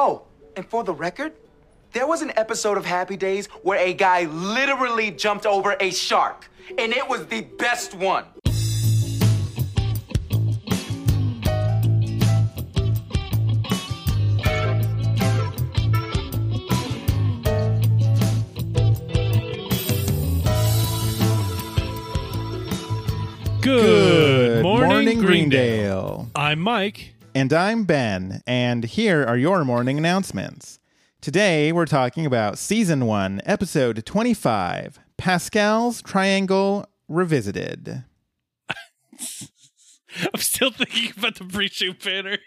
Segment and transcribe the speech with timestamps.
[0.00, 0.22] Oh,
[0.54, 1.32] and for the record,
[1.92, 6.48] there was an episode of Happy Days where a guy literally jumped over a shark,
[6.78, 8.24] and it was the best one.
[23.60, 26.30] Good, morning, Greendale.
[26.36, 27.14] I'm Mike.
[27.38, 30.80] And I'm Ben, and here are your morning announcements.
[31.20, 38.02] Today, we're talking about Season 1, Episode 25 Pascal's Triangle Revisited.
[38.68, 42.38] I'm still thinking about the pre-shoot banner.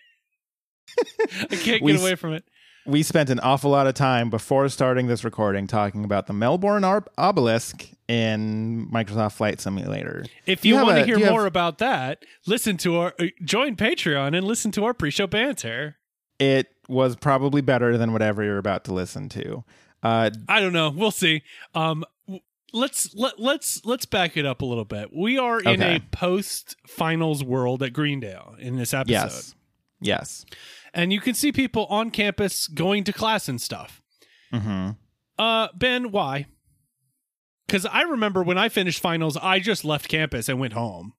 [1.22, 2.44] I can't get s- away from it.
[2.86, 6.84] We spent an awful lot of time before starting this recording talking about the Melbourne
[6.84, 10.26] Ar- obelisk in Microsoft Flight Simulator.
[10.48, 13.26] If Do you, want to hear you have- more about that, listen to our uh,
[13.44, 15.98] join Patreon and listen to our pre-show banter.
[16.40, 19.64] it was probably better than whatever you're about to listen to.
[20.04, 20.90] Uh, I don't know.
[20.90, 21.44] We'll see.
[21.76, 22.04] Um,
[22.74, 25.10] let's let let's let's back it up a little bit.
[25.16, 25.98] We are in Okay.
[25.98, 29.56] a post-finals world at Greendale in this episode, yes.
[30.02, 30.46] Yes.
[30.94, 34.02] And you can see people on campus going to class and stuff.
[34.52, 34.90] hmm
[35.38, 36.46] Uh, Ben, why?
[37.68, 41.14] Because I remember when I finished finals, I just left campus and went home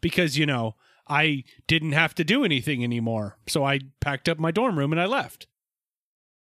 [0.00, 0.74] because you know
[1.06, 3.38] I didn't have to do anything anymore.
[3.46, 5.46] So I packed up my dorm room and I left.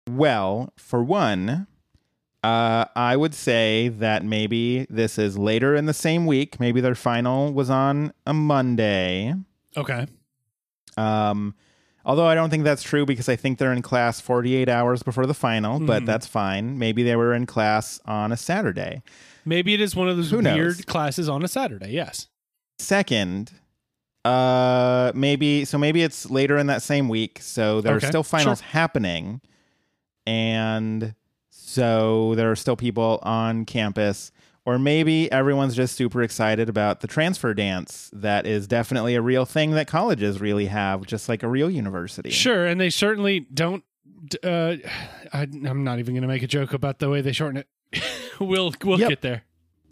[0.09, 1.67] Well, for one,
[2.43, 6.59] uh, I would say that maybe this is later in the same week.
[6.59, 9.33] Maybe their final was on a Monday.
[9.75, 10.07] Okay.
[10.95, 11.55] Um,
[12.07, 15.27] although I don't think that's true because I think they're in class 48 hours before
[15.27, 16.05] the final, but Mhm.
[16.07, 16.79] that's fine.
[16.79, 19.03] Maybe they were in class on a Saturday.
[19.45, 20.55] Maybe it is one of those Who knows?
[20.55, 21.91] weird classes on a Saturday.
[21.91, 22.27] Yes.
[22.79, 23.51] Second,
[24.25, 28.23] uh, maybe so maybe it's later in that same week, so there Okay, are still
[28.23, 29.41] finals happening,
[30.25, 31.13] and
[31.49, 34.31] so there are still people on campus.
[34.67, 39.45] Or maybe everyone's just super excited about the transfer dance that is definitely a real
[39.45, 42.31] thing that colleges really have, just like a real university.
[42.31, 43.85] Sure, and they certainly don't.
[44.43, 44.75] Uh,
[45.31, 48.03] I, I'm not even going to make a joke about the way they shorten it.
[48.41, 49.07] we'll we'll Yep.
[49.07, 49.43] get there.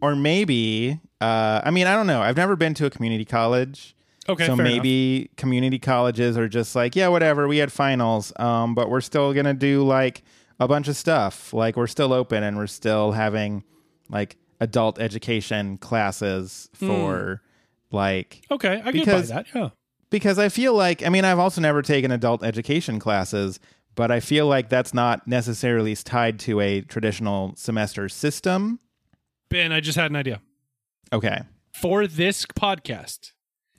[0.02, 2.22] Or maybe, uh, I mean, I don't know.
[2.22, 3.96] I've never been to a community college.
[4.28, 7.48] Okay, so maybe community colleges are just like, yeah, whatever.
[7.48, 10.22] We had finals, um, but we're still gonna do like
[10.60, 11.54] a bunch of stuff.
[11.54, 13.64] Like we're still open and we're still having
[14.10, 16.88] like adult education classes hmm.
[16.88, 17.42] for
[17.92, 18.42] like.
[18.52, 19.46] Okay, I get because- by that.
[19.56, 19.70] Yeah.
[20.10, 23.60] because I feel like I mean I've also never taken adult education classes,
[23.96, 28.80] but I feel like that's not necessarily tied to a traditional semester system.
[29.50, 30.42] Ben, I just had an idea.
[31.14, 31.42] Okay.
[31.74, 33.32] For this podcast,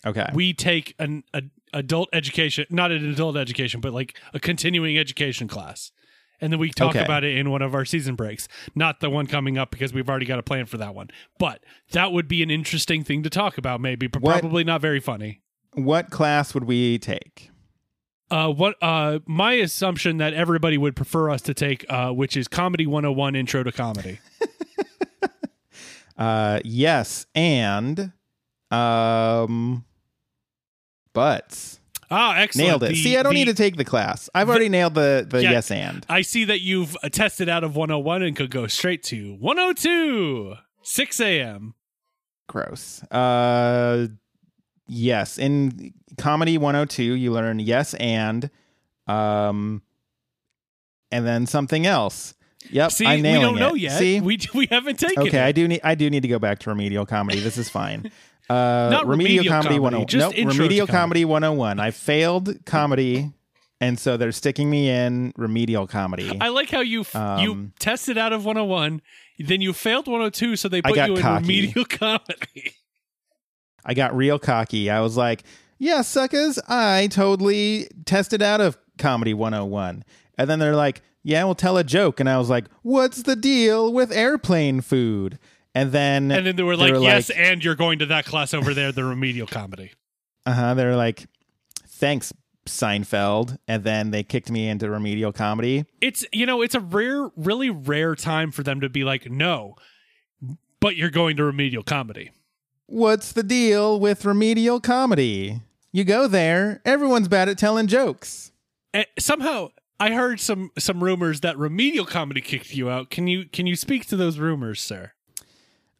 [0.06, 0.28] Okay.
[0.32, 1.42] we take an a,
[1.72, 5.90] adult education, not an adult education, but like a continuing education class.
[6.40, 7.04] And then we talk Okay.
[7.04, 10.08] about it in one of our season breaks, not the one coming up because we've
[10.08, 11.08] already got a plan for that one.
[11.38, 14.80] But that would be an interesting thing to talk about, maybe, but What- probably not
[14.80, 15.40] very funny.
[15.72, 17.50] what class would we take?
[18.30, 22.48] Uh, what uh, my assumption that everybody would prefer us to take, uh, which is
[22.48, 24.18] comedy 101 intro to comedy.
[26.18, 28.10] Uh, yes, and
[28.70, 29.84] um,
[31.12, 31.78] butts
[32.10, 32.68] Ah, excellent.
[32.68, 32.88] nailed it.
[32.90, 34.28] The- See, I don't the- need to take the class.
[34.34, 35.50] I've already nailed the the Yeah.
[35.52, 36.06] yes and.
[36.08, 41.20] I see that you've tested out of 101 and could go straight to 102, 6
[41.20, 41.74] a.m.
[42.48, 43.02] Gross.
[43.10, 44.06] Uh,
[44.86, 48.50] yes, in comedy 102, you learn yes and,
[49.08, 49.82] um,
[51.10, 52.34] and then something else.
[52.70, 53.80] Yep, See, I'm we don't know it.
[53.80, 53.98] yet.
[53.98, 55.44] See, We we haven't taken okay, it.
[55.44, 57.38] I do need I do need to go back to remedial comedy.
[57.40, 58.10] This is fine.
[58.48, 60.06] Uh, Not remedial comedy, 101.
[60.08, 61.22] just nope, remedial comedy.
[61.22, 61.80] comedy 101.
[61.80, 63.32] I failed comedy,
[63.80, 66.36] and so they're sticking me in remedial comedy.
[66.40, 69.02] I like how you f- you Um, tested out of 101,
[69.38, 71.42] then you failed 102, so they put you in cocky.
[71.42, 72.72] remedial comedy.
[73.84, 74.90] I got real cocky.
[74.90, 75.42] I was like,
[75.78, 80.04] yeah, suckers, I totally tested out of comedy 101.
[80.38, 82.18] And then they're like, yeah, we'll tell a joke.
[82.20, 85.38] And I was like, what's the deal with airplane food?
[85.76, 88.72] And then, And then they were like, "Yes, and you're going to that class over
[88.72, 89.92] there, the remedial comedy."
[90.46, 90.74] uh huh.
[90.74, 91.26] They're like,
[91.86, 92.32] thanks,
[92.66, 93.58] Seinfeld.
[93.68, 95.84] And then they kicked me into remedial comedy.
[96.00, 99.76] It's you know, it's a rare, really rare time for them to be like, "No,
[100.80, 102.30] but you're going to remedial comedy."
[102.86, 105.60] What's the deal with remedial comedy?
[105.92, 108.50] You go there, everyone's bad at telling jokes.
[108.94, 109.68] Eh, somehow,
[110.00, 113.10] I heard some some rumors that remedial comedy kicked you out.
[113.10, 115.12] Can you can you speak to those rumors, sir?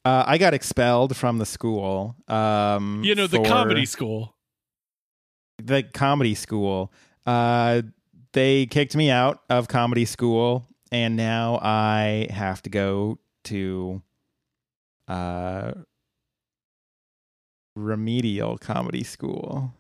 [0.07, 2.15] Uh, I got expelled from the school.
[2.29, 4.37] Um, You know, the comedy school.
[5.59, 6.93] the comedy school.
[7.27, 7.83] Uh,
[8.33, 14.01] they kicked me out of comedy school, and now I have to go to
[15.09, 15.73] uh
[17.75, 19.73] remedial comedy school.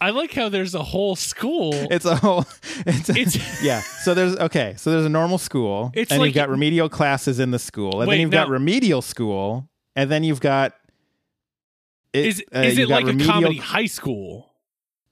[0.00, 1.70] I like how there's a whole school.
[1.74, 2.44] It's a whole.
[2.86, 3.80] It's, a- It's- yeah.
[3.80, 4.74] So there's okay.
[4.76, 8.00] So there's a normal school, It's and like- you've got remedial classes in the school,
[8.00, 10.74] and Wait, then you've got remedial school, and then you've got.
[12.12, 14.52] It, is uh, is it like remedial a comedy high school?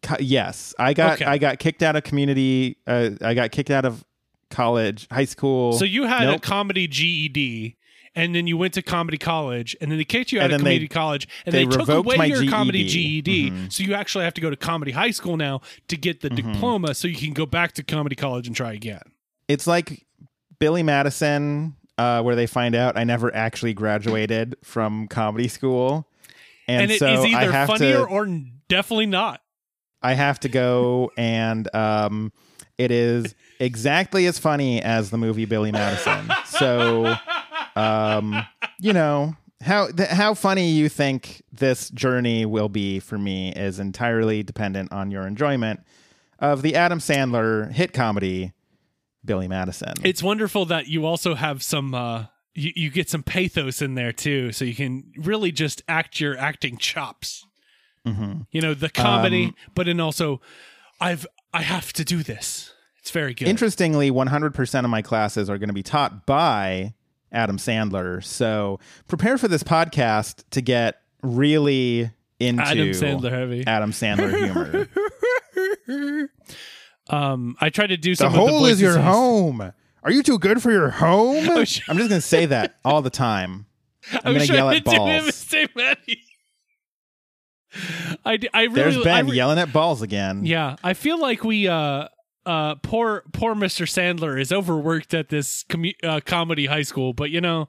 [0.03, 1.25] co- yes, I got Okay.
[1.25, 2.77] I got kicked out of community.
[2.87, 4.05] Uh, I got kicked out of
[4.51, 5.73] college, high school.
[5.73, 7.77] So you had a comedy GED,
[8.15, 10.59] and then you went to comedy college, and then they kicked you out And of
[10.61, 13.51] then they- comedy college, and they they, took away your comedy GED.
[13.51, 13.71] GED.
[13.71, 16.53] So you actually have to go to comedy high school now to get the Mm-hmm.
[16.53, 19.03] diploma, so you can go back to comedy college and try again.
[19.49, 20.07] it's like
[20.59, 26.09] Billy Madison, uh, where they find out I never actually graduated from comedy school,
[26.67, 28.05] and, And, it is so I either have funnier to.
[28.07, 28.27] or
[28.69, 29.41] definitely not.
[30.03, 32.33] I have to go, and um,
[32.79, 36.31] it is exactly as funny as the movie Billy Madison.
[36.47, 37.15] So,
[37.77, 38.45] um,
[38.81, 43.79] you know how th- how funny you think this journey will be for me is
[43.79, 45.81] entirely dependent on your enjoyment
[46.39, 48.53] of the Adam Sandler hit comedy
[49.25, 49.95] Billy Madison.
[50.03, 51.95] It's wonderful that you also have some.
[51.95, 56.21] Uh, you, you get some pathos in there too, so you can really just act
[56.21, 57.47] your acting chops.
[58.07, 60.43] You know the comedy, Um, but then also,
[61.01, 62.75] I've I have to do this.
[62.99, 63.49] It's very good.
[63.49, 66.93] Interestingly, 100% of my classes are going to be taught by
[67.35, 68.23] Adam Sandler.
[68.25, 68.79] So
[69.09, 72.11] prepare for this podcast to get really
[72.41, 73.65] into Adam Sandler heavy.
[73.67, 74.89] Adam Sandler
[75.87, 76.29] humor.
[77.11, 78.33] Um, I tried to do the some.
[78.33, 79.73] the hole is voices your I- home.
[80.03, 81.47] Are you too good for your home?
[81.51, 83.67] Oh, I'm just going to say that all the time.
[84.13, 85.47] I I'm gonna yell at balls.
[88.25, 90.47] I, d- I really There's I Ben re- yelling at balls again.
[90.47, 92.09] Yeah, I feel like we uh
[92.47, 93.87] uh poor poor Mr.
[93.87, 97.69] Sandler is overworked at this commu- uh, comedy high school, but you know,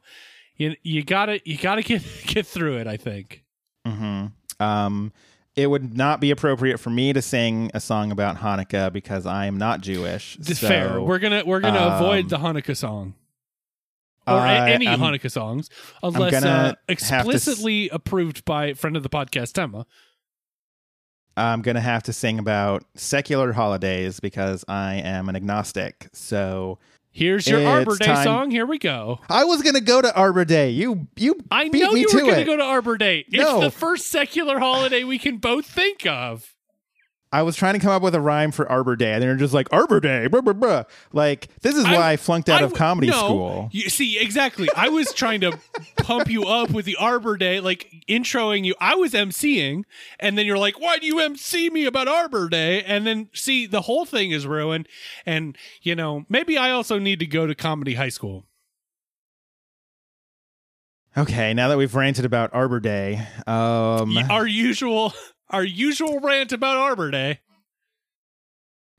[0.57, 3.43] you you got to you got to get get through it, I think.
[3.85, 4.27] hmm
[4.59, 5.11] Um,
[5.55, 9.45] it would not be appropriate for me to sing a song about Hanukkah because I
[9.45, 10.37] am not Jewish.
[10.37, 11.01] It's so fair.
[11.01, 13.13] We're to we're to um, avoid the Hanukkah song.
[14.27, 15.69] Or I- any I'm- Hanukkah songs,
[16.01, 19.85] unless uh, to s- explicitly approved by friend of the podcast, Emma.
[21.37, 26.07] I'm going to have to sing about secular holidays because I am an agnostic.
[26.13, 26.79] So
[27.11, 28.51] Here's your Arbor Day time- song.
[28.51, 29.19] Here we go.
[29.29, 30.71] I was going to go to Arbor Day.
[30.71, 33.25] You you I beat know me you to were going to go to Arbor Day.
[33.31, 33.61] No.
[33.61, 36.54] It's the first secular holiday we can both think of.
[37.35, 39.53] I was trying to come up with a rhyme for Arbor Day, and they're just
[39.53, 40.83] like Arbor Day, blah, blah, blah.
[41.11, 43.69] Like this is why I, flunked out I of comedy no, school.
[43.73, 44.69] You see, exactly.
[44.73, 45.59] I was trying to
[45.97, 48.73] pump you up with the Arbor Day, like introing you.
[48.79, 49.83] I was emceeing,
[50.17, 53.65] and then you're like, "Why do you MC me about Arbor Day?" And then see,
[53.65, 54.87] the whole thing is ruined.
[55.25, 58.45] And you know, maybe I also need to go to comedy high school.
[61.17, 65.13] Okay, now that we've ranted about Arbor Day, um, Our usual,
[65.49, 67.39] our usual rant about Arbor Day.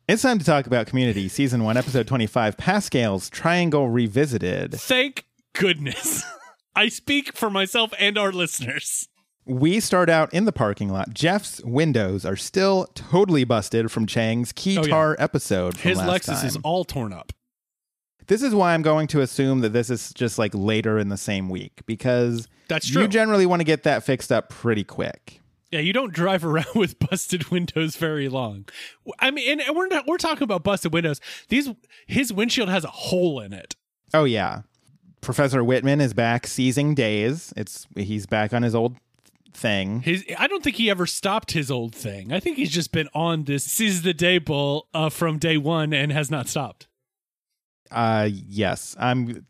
[0.08, 4.74] it's time to talk about Community Season One, Episode Twenty-Five, Pascal's Triangle Revisited.
[4.74, 6.24] Thank goodness.
[6.76, 9.08] I speak for myself and our listeners.
[9.46, 11.14] We start out in the parking lot.
[11.14, 15.78] Jeff's windows are still totally busted from Chang's Keytar oh, episode.
[15.78, 17.32] From His last Lexus is all torn up.
[18.26, 21.16] This is why I'm going to assume that this is just like later in the
[21.16, 23.02] same week because That's true.
[23.02, 25.40] you generally want to get that fixed up pretty quick.
[25.70, 28.66] Yeah, you don't drive around with busted windows very long.
[29.18, 31.20] I mean, and we're not we're talking about busted windows.
[31.48, 31.70] These
[32.06, 33.74] his windshield has a hole in it.
[34.14, 34.62] Oh yeah.
[35.20, 37.52] Professor Whitman is back seizing days.
[37.56, 38.96] It's he's back on his old
[39.52, 40.02] thing.
[40.02, 42.32] His I don't think he ever stopped his old thing.
[42.32, 45.92] I think he's just been on this seize the day bull uh, from day one
[45.92, 46.86] and has not stopped.
[47.90, 48.94] Uh yes.
[49.00, 49.46] I'm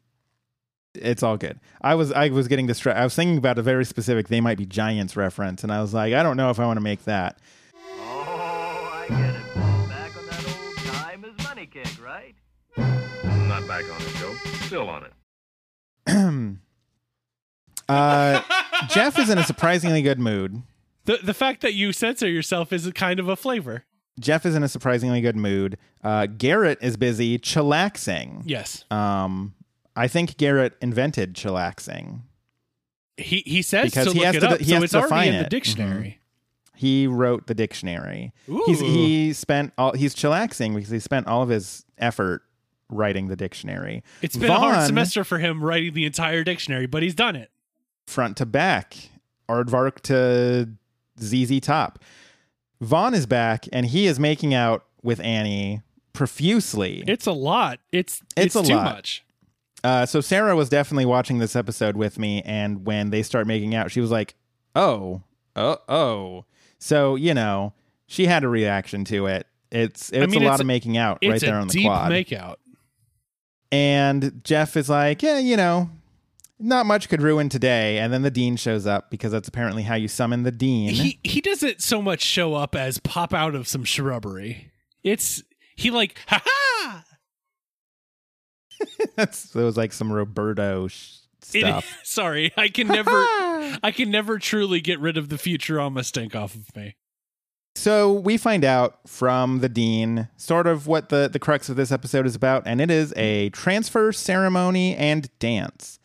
[0.96, 1.58] it's all good.
[1.80, 3.00] I was I was getting distracted.
[3.00, 5.94] I was thinking about a very specific they might be giants reference and I was
[5.94, 7.38] like, I don't know if I want to make that.
[7.74, 9.54] Oh, I get it.
[9.88, 12.34] Back on that old time is money kick, right?
[12.76, 14.34] Not back on it, Joe.
[14.66, 15.12] Still on it.
[17.88, 18.42] uh
[18.88, 20.62] Jeff is in a surprisingly good mood.
[21.04, 23.84] The the fact that you censor yourself is a kind of a flavor.
[24.18, 25.76] Jeff is in a surprisingly good mood.
[26.02, 28.42] Uh, Garrett is busy chillaxing.
[28.46, 28.84] Yes.
[28.90, 29.54] Um,
[29.96, 32.20] I think Garrett invented chillaxing.
[33.16, 35.28] He he says Because he look has to- up, he so has it's to define
[35.28, 35.42] in the it.
[35.44, 35.48] Mm-hmm.
[35.48, 36.20] dictionary.
[36.74, 38.34] He wrote the dictionary.
[38.66, 42.42] He's, he spent all he's chillaxing because he spent all of his effort
[42.90, 44.02] writing the dictionary.
[44.20, 47.50] It's been a hard semester for him writing the entire dictionary, but he's done it.
[48.06, 48.94] front to back,
[49.48, 50.68] Aardvark to
[51.18, 51.98] ZZ Top.
[52.82, 55.80] Vaughn is back and he is making out with Annie
[56.12, 57.02] profusely.
[57.06, 57.78] It's a lot.
[57.90, 58.96] It's It's it's, a too lot.
[58.96, 59.24] much.
[59.84, 63.74] Uh, so Sarah was definitely watching this episode with me, and when they start making
[63.74, 64.34] out, she was like,
[64.74, 65.22] "Oh,
[65.54, 66.44] oh, oh."
[66.78, 67.72] So you know,
[68.06, 69.46] she had a reaction to it.
[69.70, 72.10] It's it's mean, a lot it's- of making out right there on the quad.
[72.10, 72.56] makeout.
[73.72, 75.90] and Jeff is like, "Yeah, you know."
[76.58, 79.94] Not much could ruin today, and then the dean shows up because that's apparently how
[79.94, 80.88] you summon the dean.
[80.88, 84.70] He he doesn't so much show up as pop out of some shrubbery.
[85.04, 85.42] It's
[85.74, 87.04] he like ha ha.
[89.16, 91.18] That's it was like some Roberto sh-
[91.54, 91.98] It- stuff.
[92.04, 93.10] sorry, I can never
[93.82, 96.96] I can never truly get rid of the Futurama stink off of me.
[97.74, 101.92] So we find out from the dean sort of what the, the crux of this
[101.92, 105.98] episode is about, and it is a transfer ceremony and dance.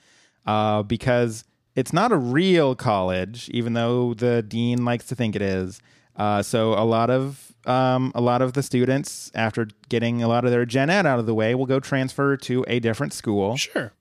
[0.46, 5.42] Uh, because it's not a real college, even though the dean likes to think it
[5.42, 5.80] is.
[6.22, 10.46] Uh, so a lot of um, a lot of the students, after getting a lot
[10.46, 13.58] of their gen ed out of the way, will go transfer to a different school.
[13.58, 13.94] Sure,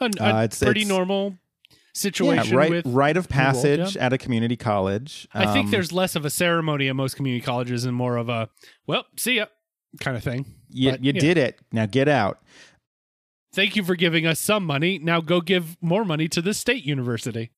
[0.00, 1.38] a, a Uh, it's- pretty it's- normal
[1.94, 4.04] situation Yeah, right, with rite of passage yeah.
[4.06, 5.28] at a community college.
[5.34, 8.28] I think Um, there's less of a ceremony at most community colleges and more of
[8.30, 8.48] a
[8.86, 9.46] well, see ya
[10.00, 10.46] kind of thing.
[10.70, 11.58] you, but, you did it.
[11.70, 12.40] Now get out.
[13.54, 14.98] Thank you for giving us some money.
[14.98, 17.50] Now go give more money to the state university.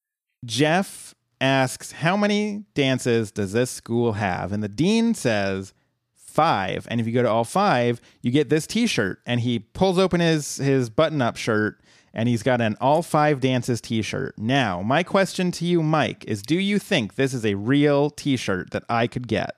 [0.45, 4.53] Jeff asks, How many dances does this school have?
[4.53, 5.73] And the dean says,
[6.15, 6.89] Five.
[6.91, 9.21] And if you go to all five, you get this t shirt.
[9.25, 11.81] And he pulls open his, his button up shirt
[12.13, 14.39] and he's got an all five dances t shirt.
[14.39, 18.37] Now, my question to you, Mike, is do you think this is a real t
[18.37, 19.57] shirt that I could get?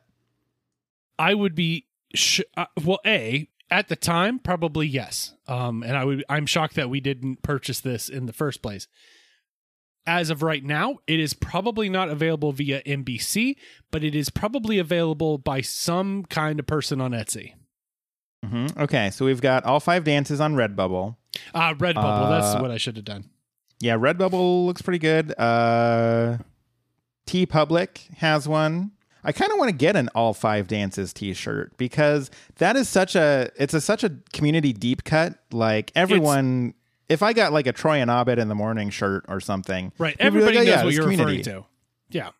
[1.19, 3.01] I would be sh- uh, well.
[3.07, 5.35] A at the time, probably yes.
[5.47, 6.25] Um, and I would.
[6.29, 8.89] I'm shocked that we didn't purchase this in the first place.
[10.07, 13.57] As of right now, it is probably not available via NBC,
[13.91, 17.55] but it is probably available by some kind of person on Etsy.
[18.45, 21.17] hmm Okay, so we've got all five dances on Redbubble.
[21.55, 21.97] Ah, Redbubble.
[22.27, 23.25] Uh, that's what I should have done.
[23.81, 25.35] Yeah, Redbubble looks pretty good.
[25.39, 26.39] Uh
[27.27, 28.93] TeePublic has one.
[29.25, 33.17] I kind of want to get an all five dances t-shirt because that is such
[33.17, 35.35] a it's a such a community deep cut.
[35.51, 36.75] Like everyone
[37.09, 39.93] if I got like a Troy and Abed in the morning shirt or something.
[39.99, 40.17] Right.
[40.19, 41.39] Everybody like, oh, knows yeah, what you're community.
[41.39, 41.67] referring to.
[42.11, 42.31] Yeah.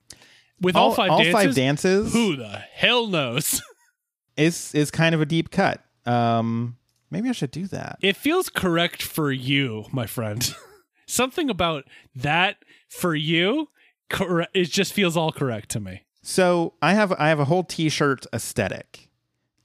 [0.61, 3.61] With all, five all dances, five dances who the hell knows?
[4.37, 5.83] is is kind of a deep cut.
[6.07, 6.77] Um
[7.11, 7.99] maybe I should do that.
[8.01, 10.55] It feels correct for you, my friend.
[11.07, 12.57] Something about that
[12.89, 13.69] for you,
[14.09, 14.57] correct.
[14.57, 16.03] It just feels all correct to me.
[16.23, 19.11] So I have I have a whole T-shirt aesthetic,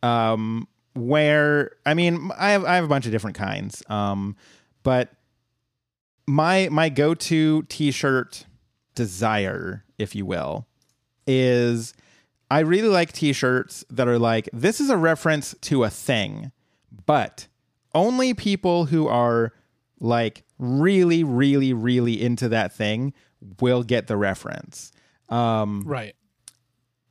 [0.04, 4.36] um, where I mean I have I have a bunch of different kinds, um,
[4.84, 5.10] but
[6.28, 8.46] my my go to T-shirt
[8.96, 10.68] desire, if you will,
[11.28, 11.94] is
[12.50, 16.52] I really like T-shirts that are like this is a reference to a thing,
[17.06, 17.48] but
[17.94, 19.54] only people who are
[20.00, 23.14] like really really really into that thing
[23.60, 24.92] will get the reference.
[25.30, 26.14] Um, Right.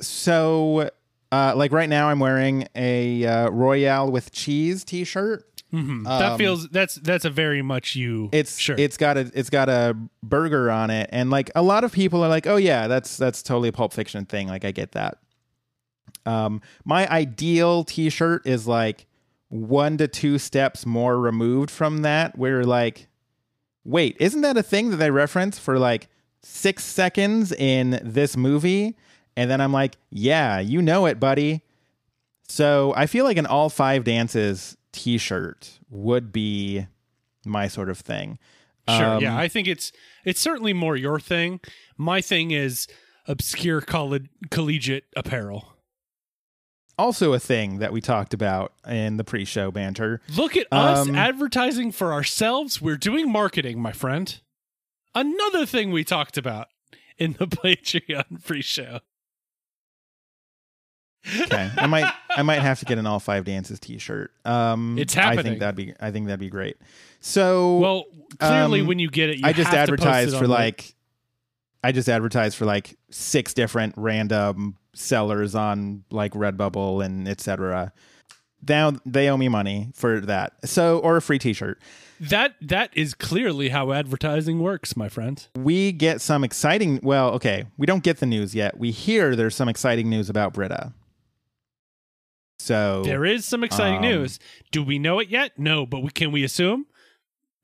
[0.01, 0.91] so,
[1.33, 5.60] uh, like right now, I'm wearing a uh, Royale with cheese T-shirt.
[5.73, 8.25] That feels that's that's a very much you.
[8.25, 8.77] Um, It's sure.
[8.79, 12.25] it's got a it's got a burger on it, and like a lot of people
[12.25, 15.19] are like, "Oh yeah, that's that's totally a Pulp Fiction thing." Like I get that.
[16.27, 19.07] Um, my ideal T-shirt is like
[19.49, 23.09] one to two steps more removed from that, where like,
[23.85, 26.09] wait, isn't that a thing that they reference for like
[26.43, 28.97] six seconds in this movie?
[29.37, 31.63] And then I'm like, yeah, you know it, buddy.
[32.49, 36.87] So I feel like an all five dances T-shirt would be
[37.45, 38.39] my sort of thing.
[38.89, 39.05] sure.
[39.05, 39.93] Um, yeah, I think it's
[40.25, 41.61] it's certainly more your thing.
[41.97, 42.87] My thing is
[43.27, 44.19] obscure colle-
[44.51, 45.75] collegiate apparel.
[46.99, 50.21] Also, a thing that we talked about in the pre-show banter.
[50.37, 52.83] Look at us Um, advertising for ourselves.
[52.83, 54.39] We're doing marketing, my friend.
[55.15, 56.67] Another thing we talked about
[57.17, 59.01] in the Patreon pre-show.
[61.43, 64.33] Okay, I might I might have to get an all five dances T-shirt.
[64.45, 66.77] Um, It's I think that'd be I think that'd be great.
[67.21, 68.05] So Well,
[68.39, 70.47] clearly, Um, when you get it, you I just have to post advertised it for
[70.49, 70.95] like
[71.85, 77.93] I just advertised for like six different random sellers on like Redbubble and etc.
[78.67, 80.53] Now they owe me money for that.
[80.69, 81.81] So or a free T-shirt.
[82.21, 82.55] that.
[82.61, 85.47] That is clearly how advertising works, my friend.
[85.57, 87.01] We get some exciting.
[87.03, 88.79] Well, okay, we don't get the news yet.
[88.79, 90.93] We hear there's some exciting news about Britta.
[92.61, 94.39] So There is some exciting um, news.
[94.71, 95.59] Do we know it yet?
[95.59, 96.87] No, but we, can we assume?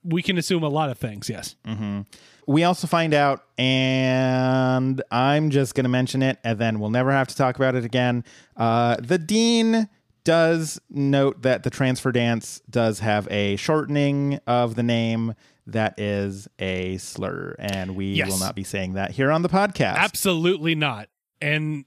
[0.03, 1.29] We can assume a lot of things.
[1.29, 1.57] Yes.
[1.67, 2.03] hmm
[2.47, 7.13] We also find out, and I'm just going to mention it, and then we'll never
[7.13, 8.25] have to talk about it again.
[8.57, 9.89] Uh, the dean
[10.25, 15.35] does note that the transfer dance does have a shortening of the name
[15.67, 18.31] that is a slur, and we Yes.
[18.31, 19.97] will not be saying that here on the podcast.
[19.97, 21.09] Absolutely not.
[21.41, 21.87] And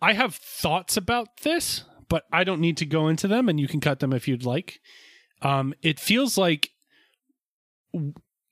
[0.00, 3.68] I have thoughts about this, but I don't need to go into them, and you
[3.68, 4.80] can cut them if you'd like.
[5.42, 6.70] Um, it feels like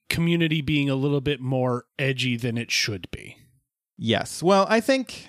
[0.09, 3.37] community being a little bit more edgy than it should be.
[3.99, 4.43] Yes.
[4.43, 5.27] Well, I think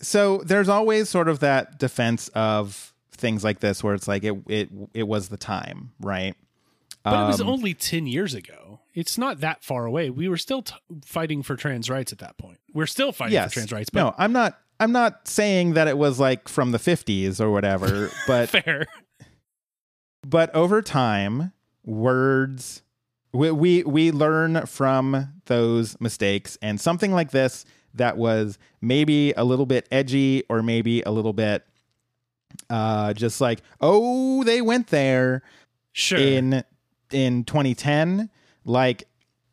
[0.00, 0.38] so.
[0.44, 4.68] There's always sort of that defense of things like this, where it's like it it
[4.94, 6.34] it was the time, right?
[7.04, 8.80] But it was Um, only 10 years ago.
[8.92, 10.10] It's not that far away.
[10.10, 12.58] We were still t- fighting for trans rights at that point.
[12.74, 13.50] We're still fighting yes.
[13.50, 14.58] for trans rights, but no, I'm not.
[14.80, 18.86] I'm not saying that it was like from the 50s or whatever, but fair.
[20.26, 21.52] but over time,
[21.84, 22.82] words
[23.32, 29.44] we, we we learn from those mistakes, and something like this that was maybe a
[29.44, 31.64] little bit edgy or maybe a little bit
[32.70, 35.42] uh just like oh they went there
[35.92, 36.18] Sure.
[36.18, 36.62] in
[37.10, 38.30] in 2010
[38.64, 39.04] like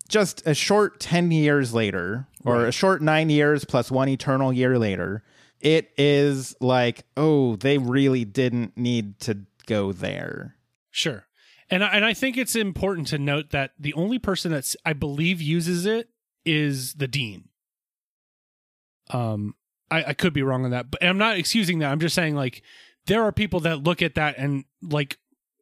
[0.10, 2.68] just a short 10 years later or Right.
[2.68, 5.24] a short 9 years plus one eternal year later
[5.62, 10.56] it is like oh they really didn't need to go there
[10.92, 11.26] Sure.
[11.70, 14.94] And I, and I think it's important to note that the only person that's I
[14.94, 16.08] believe uses it
[16.46, 17.50] is the dean.
[19.12, 19.56] Um,
[19.92, 21.92] I, I could be wrong on that, but I'm not excusing that.
[21.92, 22.62] I'm just saying like
[23.08, 25.18] there are people that look at that and like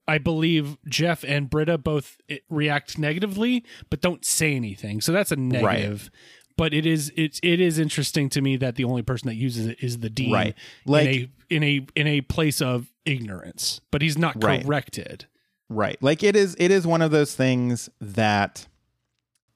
[0.08, 5.00] I believe Jeff and Britta both eh, react negatively, but don't say anything.
[5.02, 6.10] So that's a negative.
[6.58, 9.66] But it is it's it is interesting to me that the only person that uses
[9.68, 10.56] it is the dean, Right.
[10.86, 13.82] Like- in a in a in a place of ignorance.
[13.92, 14.64] But he's not Right.
[14.64, 15.26] corrected.
[15.70, 15.98] Right.
[16.02, 18.68] Like it is it is one of those things that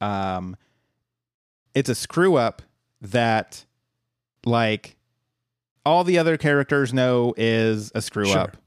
[0.01, 0.55] um
[1.75, 2.61] it's a screw up
[3.01, 3.65] that
[4.45, 4.95] like
[5.85, 8.39] all the other characters know is a screw Sure.
[8.39, 8.57] up.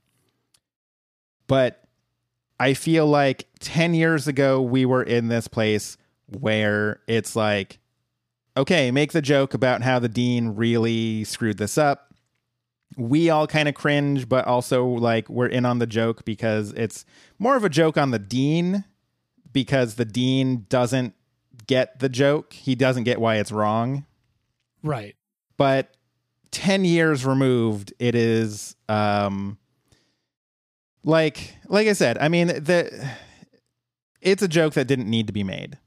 [1.50, 1.82] But
[2.60, 7.78] I feel like 10 years ago we were in this place where it's like
[8.56, 12.10] okay, make the joke about how the dean really screwed this up
[12.96, 17.04] we all kind of cringe, but also like we're in on the joke because it's
[17.38, 18.84] more of a joke on the dean
[19.52, 21.14] because the dean doesn't
[21.66, 22.52] get the joke.
[22.52, 24.06] He doesn't get why it's wrong.
[24.82, 25.14] Right.
[25.56, 25.96] But
[26.50, 29.58] 10 years removed, it is um
[31.04, 33.08] like like I said, I mean the
[34.20, 35.78] it's a joke that didn't need to be made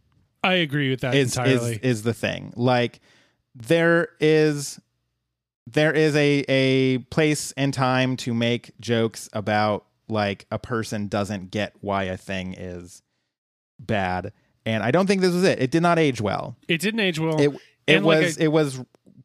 [0.44, 1.74] I agree with that is entirely.
[1.76, 2.54] is is the thing.
[2.56, 3.00] Like
[3.56, 4.80] there is
[5.68, 11.52] there is a a place and time to make jokes about like a person doesn't
[11.52, 13.02] get why a thing is
[13.80, 14.34] bad.
[14.66, 15.62] And I don't think this was it.
[15.62, 16.58] It did not age well.
[16.68, 17.40] it didn't age well.
[17.40, 17.52] It
[17.88, 18.82] it and like was I- it was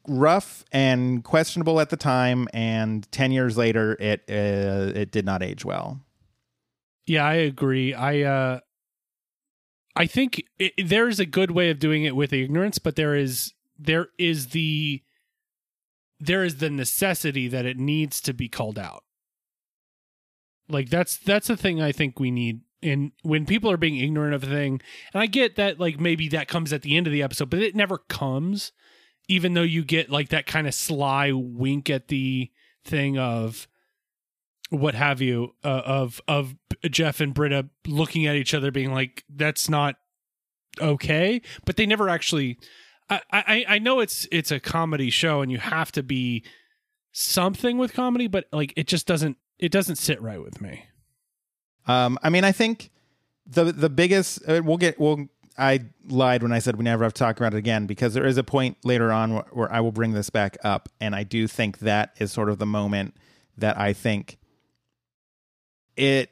[0.08, 5.42] rough and questionable at the time and 10 years later it uh, it did not
[5.42, 6.00] age well.
[7.06, 7.94] yeah, I agree.
[7.94, 8.60] I uh
[9.96, 13.14] I think it, there is a good way of doing it with ignorance, but there
[13.16, 15.02] is there is the
[16.20, 19.04] there is the necessity that it needs to be called out.
[20.68, 24.34] Like that's that's the thing I think we need and when people are being ignorant
[24.34, 24.80] of a thing.
[25.12, 27.60] And I get that like maybe that comes at the end of the episode, but
[27.60, 28.72] it never comes
[29.28, 32.50] even though you get like that kind of sly wink at the
[32.84, 33.68] thing of
[34.70, 36.54] what have you uh, of of
[36.90, 39.96] Jeff and Britta looking at each other being like that's not
[40.80, 42.58] okay but they never actually
[43.10, 46.44] I, I I know it's it's a comedy show and you have to be
[47.12, 50.84] something with comedy but like it just doesn't it doesn't sit right with me
[51.86, 52.90] Um, I mean, I think
[53.46, 55.26] the the biggest uh, we'll get we'll.
[55.58, 58.26] I lied when I said we never have to talk about it again because there
[58.26, 61.24] is a point later on where, where I will bring this back up, and I
[61.24, 63.14] do think that is sort of the moment
[63.56, 64.38] that I think
[65.96, 66.30] it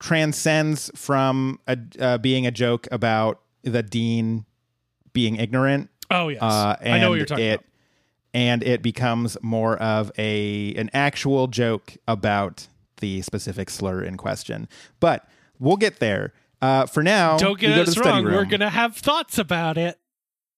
[0.00, 4.44] transcends from a, uh, being a joke about the dean
[5.12, 7.64] being ignorant oh yes uh, and I know what you're talking it, about
[8.34, 12.66] And it becomes more of a an actual joke about
[13.00, 14.68] the specific slur in question.
[15.00, 16.32] But we'll get there.
[16.62, 19.98] Uh, for now, don't get us wrong we're gonna have thoughts about it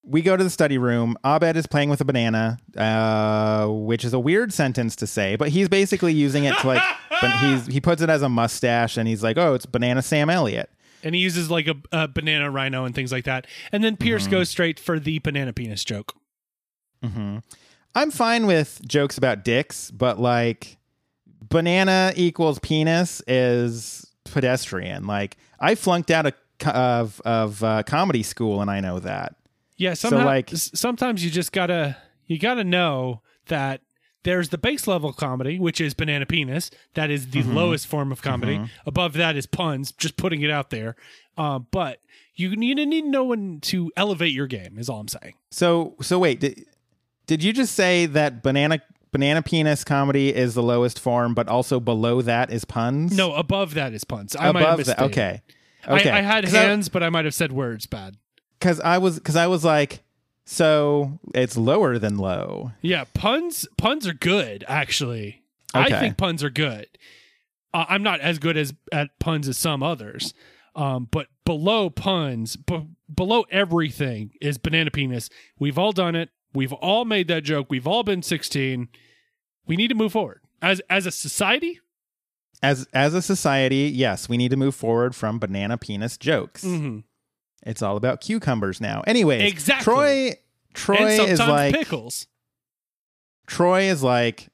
[0.06, 1.16] we go to the study room.
[1.24, 5.48] Abed is playing with a banana, uh, which is a weird sentence to say, but
[5.48, 6.82] he's basically using it to like.
[7.22, 10.28] but he's he puts it as a mustache, and he's like, "Oh, it's banana Sam
[10.28, 10.68] Elliott."
[11.02, 14.22] and he uses like a, a banana rhino and things like that and then Pierce
[14.22, 14.30] Mm-hmm.
[14.30, 16.14] goes straight for the banana penis joke
[17.02, 17.38] hmm
[17.94, 20.78] I'm fine with jokes about dicks, but like
[21.48, 25.06] banana equals penis is pedestrian.
[25.06, 26.34] Like I flunked out of
[26.66, 29.34] of of uh, comedy school, and I know that.
[29.76, 33.80] Yeah, somehow, like- sometimes you just gotta you gotta know that
[34.22, 36.70] there's the base level comedy, which is Banana Penis.
[36.94, 38.60] That is the lowest form of comedy.
[38.86, 40.96] Above that is puns, just putting it out there.
[41.36, 42.00] Uh, but
[42.34, 45.34] you need to need to know when to elevate your game, is all I'm saying.
[45.50, 46.64] So so wait, did,
[47.26, 48.80] did you just say that banana
[49.14, 53.16] banana penis comedy is the lowest form, but also below that is puns?
[53.16, 54.34] No, above that is puns.
[54.38, 55.00] I might have above that.
[55.00, 55.40] Okay,
[55.88, 56.10] okay.
[56.10, 58.16] I, I had 'Cause I- hands, but I might have said words bad.
[58.58, 60.02] because I was because I was like,
[60.44, 62.72] so it's lower than low.
[62.82, 65.42] Yeah, puns puns are good actually.
[65.74, 65.94] Okay.
[65.94, 66.86] I think puns are good.
[67.72, 70.34] Uh, I'm not as good as at puns as some others.
[70.76, 75.30] Um, but below puns, b- below everything is banana penis.
[75.58, 76.30] We've all done it.
[76.52, 77.66] We've all made that joke.
[77.70, 78.88] We've all been 16.
[79.66, 81.80] We need to move forward as as a society.
[82.62, 86.64] As as a society, yes, we need to move forward from banana penis jokes.
[86.64, 87.00] Mm-hmm.
[87.66, 89.02] It's all about cucumbers now.
[89.06, 89.84] Anyway, Exactly.
[89.84, 90.34] Troy
[90.74, 92.26] Troy is like pickles.
[93.46, 94.48] Troy is like,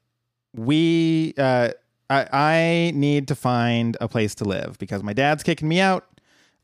[0.53, 1.69] we, uh,
[2.09, 6.07] I, I need to find a place to live because my dad's kicking me out.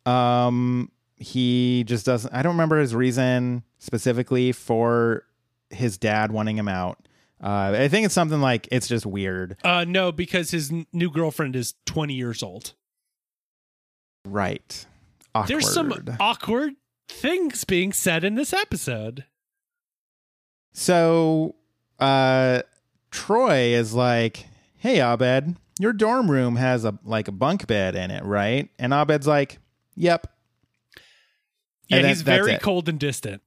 [0.05, 5.23] Um, he just doesn't, I don't remember his reason specifically for
[5.69, 7.06] his dad wanting him out.
[7.43, 9.57] Uh, I think it's something like it's just weird.
[9.63, 12.73] Uh, no, because his n- new girlfriend is 20 years old.
[14.25, 14.85] Right.
[15.35, 15.49] Awkward.
[15.49, 16.73] There's some awkward
[17.07, 19.25] things being said in this episode.
[20.73, 21.55] So,
[21.99, 22.61] uh,
[23.11, 24.47] Troy is like,
[24.77, 28.93] "Hey, Abed, your dorm room has a like a bunk bed in it, right?" And
[28.93, 29.59] Abed's like,
[29.95, 30.27] "Yep."
[31.87, 32.61] Yeah, And he's very it.
[32.61, 33.41] cold and distant.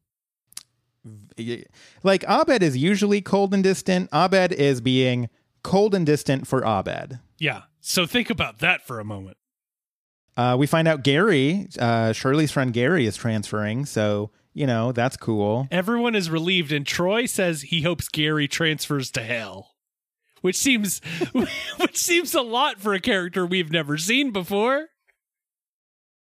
[2.03, 4.09] Like Abed is usually cold and distant.
[4.13, 5.29] Abed is being
[5.63, 7.19] cold and distant for Abed.
[7.39, 7.63] Yeah.
[7.81, 9.37] So think about that for a moment.
[10.37, 13.85] Uh, we find out Gary, uh, Shirley's friend Gary, is transferring.
[13.87, 15.69] So you know that's cool.
[15.71, 19.75] Everyone is relieved, and Troy says he hopes Gary transfers to hell,
[20.41, 21.01] which seems
[21.33, 24.89] which seems a lot for a character we've never seen before.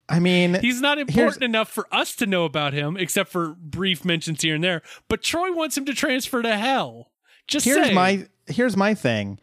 [0.09, 4.05] I mean, He's not important enough for us to know about him, except for brief
[4.05, 4.83] mentions here and there.
[5.09, 7.11] But Troy wants him to transfer to hell.
[7.47, 7.95] Just here's saying.
[7.95, 9.39] my here's my thing.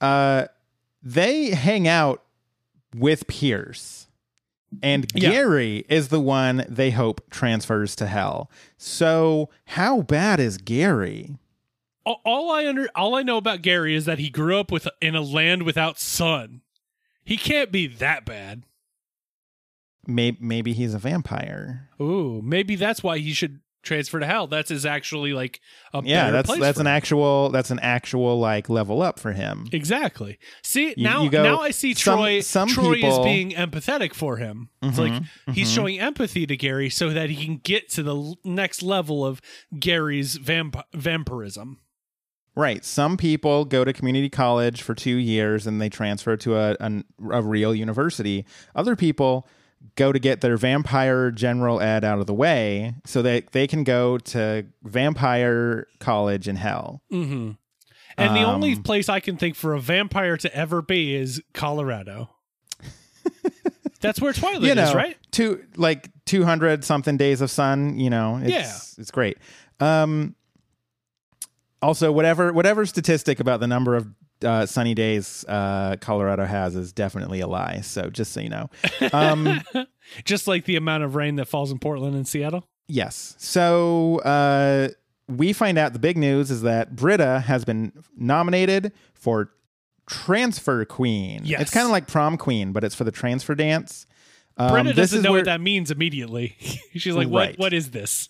[0.00, 0.46] Uh,
[1.02, 2.22] they hang out
[2.94, 4.06] with Pierce,
[4.82, 5.30] and Yeah.
[5.30, 8.50] Gary is the one they hope transfers to hell.
[8.76, 11.36] So how bad is Gary?
[12.04, 14.88] all, all I under all I know about Gary is that he grew up with
[15.00, 16.62] in a land without sun.
[17.22, 18.64] He can't be that bad.
[20.06, 21.88] Maybe maybe he's a vampire.
[22.00, 24.46] Ooh, maybe that's why he should transfer to hell.
[24.46, 25.60] That's is actually like
[25.94, 26.92] a Yeah, that's place that's an him.
[26.92, 29.66] actual that's an actual like level up for him.
[29.72, 30.38] Exactly.
[30.62, 32.40] See You- now, you go- now I see some- Troy.
[32.40, 34.68] some Troy is people- Mm-hmm, being empathetic for him.
[34.82, 38.82] It's like he's showing empathy to Gary so that he can get to the next
[38.82, 39.40] level of
[39.78, 41.78] Gary's vamp- vampirism.
[42.56, 42.84] Right.
[42.84, 47.04] Some people go to community college for two years and they transfer to a, a,
[47.30, 48.44] a real university.
[48.74, 49.46] Other people
[49.96, 53.84] go to get their vampire general ed out of the way so that they can
[53.84, 57.02] go to vampire college in hell.
[57.12, 57.52] Mm-hmm.
[58.16, 61.42] And the only Um, place I can think for a vampire to ever be is
[61.54, 62.30] Colorado.
[64.00, 65.16] That's where Twilight you know, is, right?
[65.30, 67.98] two like two hundred something days of sun.
[67.98, 69.38] You know, it's, it's great.
[69.78, 70.34] Um,
[71.82, 74.08] also, whatever whatever statistic about the number of
[74.44, 77.80] uh, sunny days uh, Colorado has is definitely a lie.
[77.82, 78.70] So just so you know,
[79.12, 79.60] um,
[80.24, 82.66] Just like the amount of rain that falls in Portland and Seattle.
[82.88, 83.36] yes.
[83.38, 84.88] So uh,
[85.28, 89.52] we find out the big news is that Britta has been nominated for
[90.08, 91.42] Transfer Queen.
[91.44, 91.60] Yes.
[91.60, 94.06] it's kind of like Prom Queen, but it's for the transfer dance.
[94.56, 96.56] Um, this doesn't is know where- what that means immediately.
[96.94, 97.56] She's like, "What?
[97.56, 98.28] What is this?"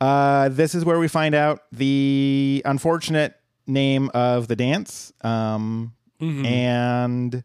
[0.00, 3.34] Uh, this is where we find out the unfortunate
[3.66, 5.12] name of the dance.
[5.22, 6.46] Um, Mhm.
[6.46, 7.44] and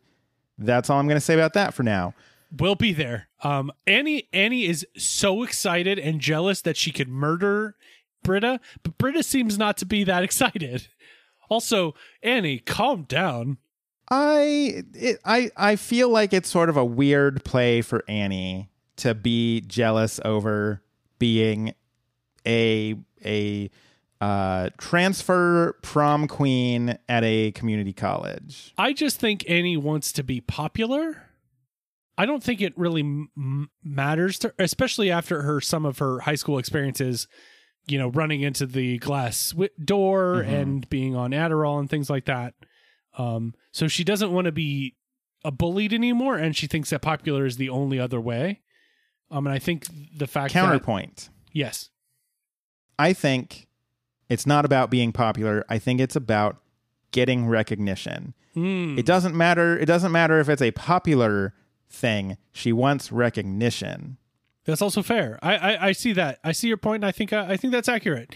[0.58, 2.13] that's all I'm going to say about that for now.
[2.58, 3.27] We'll be there.
[3.43, 7.75] Um, Annie Annie is so excited and jealous that she could murder
[8.23, 10.88] Britta, but Britta seems not to be that excited.
[11.49, 13.58] Also, Annie, calm down.
[14.12, 19.13] I it, I I feel like it's sort of a weird play for Annie to
[19.13, 20.82] be jealous over
[21.19, 21.73] being
[22.47, 23.69] a a
[24.21, 28.73] uh, transfer prom queen at a community college.
[28.77, 31.23] I just think Annie wants to be popular.
[32.17, 36.36] I don't think it really m- matters to, especially after her some of her high
[36.36, 37.27] school experiences.
[37.88, 40.47] You know, running into the glass wi- door Mhm.
[40.62, 42.53] and being on Adderall and things like that.
[43.17, 44.95] Um, so she doesn't want to be
[45.43, 48.62] a bullied anymore, and she thinks that popular is the only other way.
[49.32, 51.29] Um, and I think the fact that Counterpoint.
[51.51, 51.89] yes,
[52.99, 53.67] I think
[54.30, 55.65] It's not about being popular.
[55.70, 56.58] I think it's about
[57.12, 58.34] getting recognition.
[58.54, 58.98] Hmm.
[58.98, 59.78] It doesn't matter.
[59.78, 61.54] It doesn't matter if it's a popular
[61.89, 62.38] thing.
[62.52, 64.18] She wants recognition.
[64.65, 65.39] That's also fair.
[65.42, 66.39] I, I, I see that.
[66.44, 68.36] I see your point, and I think I, I think that's accurate.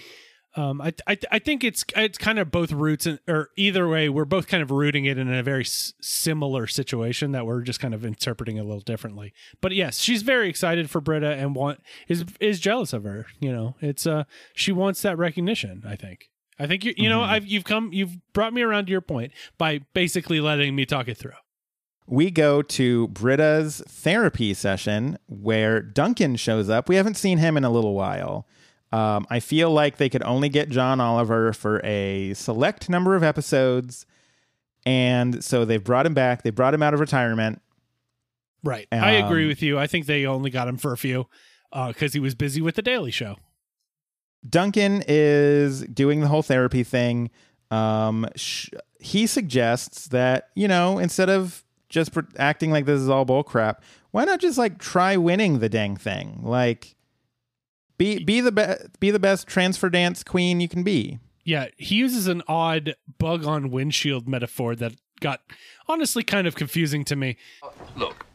[0.55, 4.07] Um, I, I I think it's it's kind of both roots, and or either way,
[4.09, 7.79] we're both kind of rooting it in a very s- similar situation that we're just
[7.79, 9.33] kind of interpreting a little differently.
[9.61, 13.25] But yes, she's very excited for Britta and want is is jealous of her.
[13.39, 15.83] You know, it's uh she wants that recognition.
[15.87, 16.29] I think.
[16.59, 19.31] I think you you know I've you've come you've brought me around to your point
[19.57, 21.31] by basically letting me talk it through.
[22.05, 26.89] We go to Britta's therapy session where Duncan shows up.
[26.89, 28.45] We haven't seen him in a little while.
[28.93, 33.23] Um, I feel like they could only get John Oliver for a select number of
[33.23, 34.05] episodes.
[34.85, 36.43] And so they've brought him back.
[36.43, 37.61] They brought him out of retirement.
[38.63, 38.87] Right.
[38.91, 39.79] I agree Um, with you.
[39.79, 41.27] I think they only got him for a few
[41.87, 43.37] because he was busy with the Daily Show.
[44.47, 47.29] Duncan is doing the whole therapy thing.
[47.71, 53.09] Um, sh- he suggests that, you know, instead of just pr- acting like this is
[53.09, 56.41] all bull crap, why not just like try winning the dang thing?
[56.43, 56.95] Like,
[57.97, 61.19] be be the be- be the best transfer dance queen you can be.
[61.43, 65.41] Yeah, he uses an odd bug on windshield metaphor that got
[65.87, 67.37] honestly kind of confusing to me.
[67.95, 68.25] Look,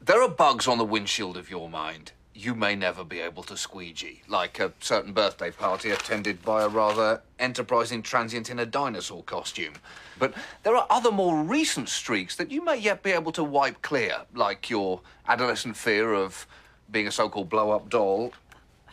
[0.00, 3.56] there are bugs on the windshield of your mind you may never be able to
[3.56, 9.22] squeegee, like a certain birthday party attended by a rather enterprising transient in a dinosaur
[9.22, 9.72] costume.
[10.18, 13.80] But there are other more recent streaks that you may yet be able to wipe
[13.80, 16.46] clear, like your adolescent fear of
[16.90, 18.32] being a so called blow up doll.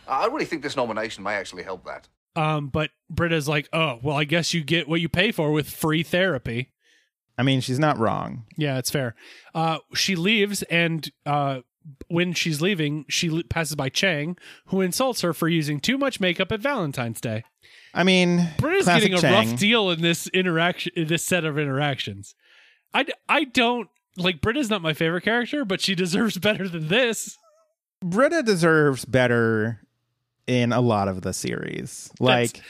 [0.08, 2.08] I really think this nomination may actually help that.
[2.36, 5.68] Um, but Britta's like, oh, well, I guess you get what you pay for with
[5.70, 6.70] free therapy.
[7.38, 8.44] I mean, she's not wrong.
[8.56, 9.14] Yeah, it's fair.
[9.54, 11.60] Uh, she leaves, and uh,
[12.08, 14.36] when she's leaving, she l- passes by Chang,
[14.66, 17.44] who insults her for using too much makeup at Valentine's Day.
[17.92, 19.50] I mean, Britta's getting a Chang.
[19.50, 22.34] rough deal in this interaction, in this set of interactions.
[22.92, 26.88] I, d- I don't like Britta's not my favorite character, but she deserves better than
[26.88, 27.36] this.
[28.02, 29.80] Britta deserves better
[30.46, 32.10] in a lot of the series.
[32.20, 32.60] Like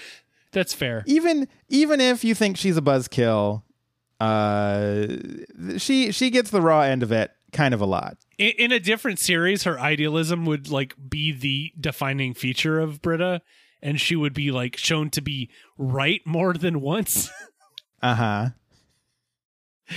[0.52, 1.02] That's fair.
[1.06, 3.62] even even if you think she's a buzzkill,
[4.20, 5.06] uh,
[5.78, 8.16] she she gets the raw end of it kind of a lot.
[8.38, 13.42] In, in a different series, her idealism would like be the defining feature of Britta,
[13.82, 17.30] and she would be like shown to be right more than once.
[18.02, 18.48] Uh huh.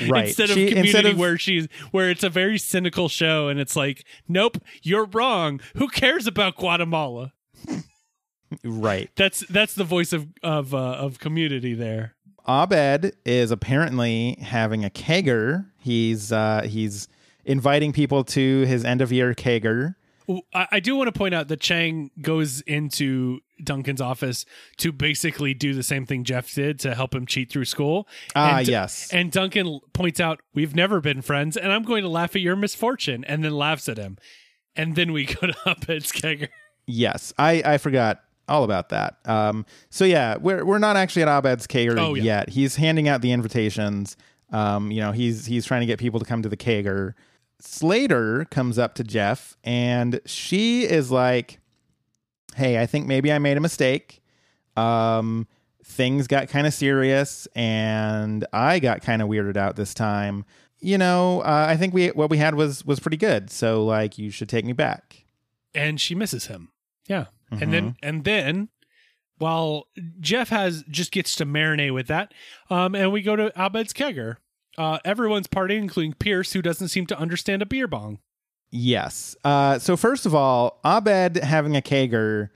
[0.08, 0.28] Right.
[0.28, 3.60] instead of She- community instead of- where she's where it's a very cynical show and
[3.60, 7.34] it's like nope you're wrong who cares about guatemala
[8.64, 9.10] right.
[9.16, 12.14] that's that's the voice of of uh, of community there
[12.48, 15.66] Abed is apparently having a kegger.
[15.80, 17.10] He's uh, he's
[17.44, 19.96] inviting people to his end of year kegger.
[20.54, 24.46] I, I do want to point out that chang goes into duncan's office
[24.78, 28.60] to basically do the same thing jeff did to help him cheat through school Ah,
[28.60, 29.10] And- yes.
[29.12, 32.56] and duncan points out we've never been friends and i'm going to laugh at your
[32.56, 34.18] misfortune and then laughs at him
[34.76, 36.50] and then we go to Abed's kegger.
[36.86, 39.18] Yes, I, I forgot all about that.
[39.26, 42.24] Um, so yeah, we're we're not actually at Abed's kegger Oh, yeah.
[42.24, 42.50] yet.
[42.50, 44.16] He's handing out the invitations.
[44.52, 47.14] Um, you know, he's he's trying to get people to come to the kegger.
[47.60, 51.60] Slater comes up to Jeff and she is like,
[52.56, 54.22] "Hey, I think maybe I made a mistake.
[54.76, 55.48] Um,
[55.84, 60.46] things got kind of serious, and I got kind of weirded out this time.
[60.80, 63.50] You know, uh, I think we what we had was was pretty good.
[63.50, 65.24] So like, you should take me back."
[65.76, 66.70] and she misses him.
[67.08, 67.26] Yeah.
[67.52, 67.72] And Mm-hmm.
[67.72, 68.70] then and then
[69.38, 69.86] while
[70.20, 72.34] Jeff has just gets to marinate with that,
[72.70, 74.38] um, and we go to Abed's kegger.
[74.78, 78.20] Uh, everyone's partying, including Pierce, who doesn't seem to understand a beer bong.
[78.70, 79.36] Yes.
[79.44, 82.50] Uh, so first of all, Abed having a kegger,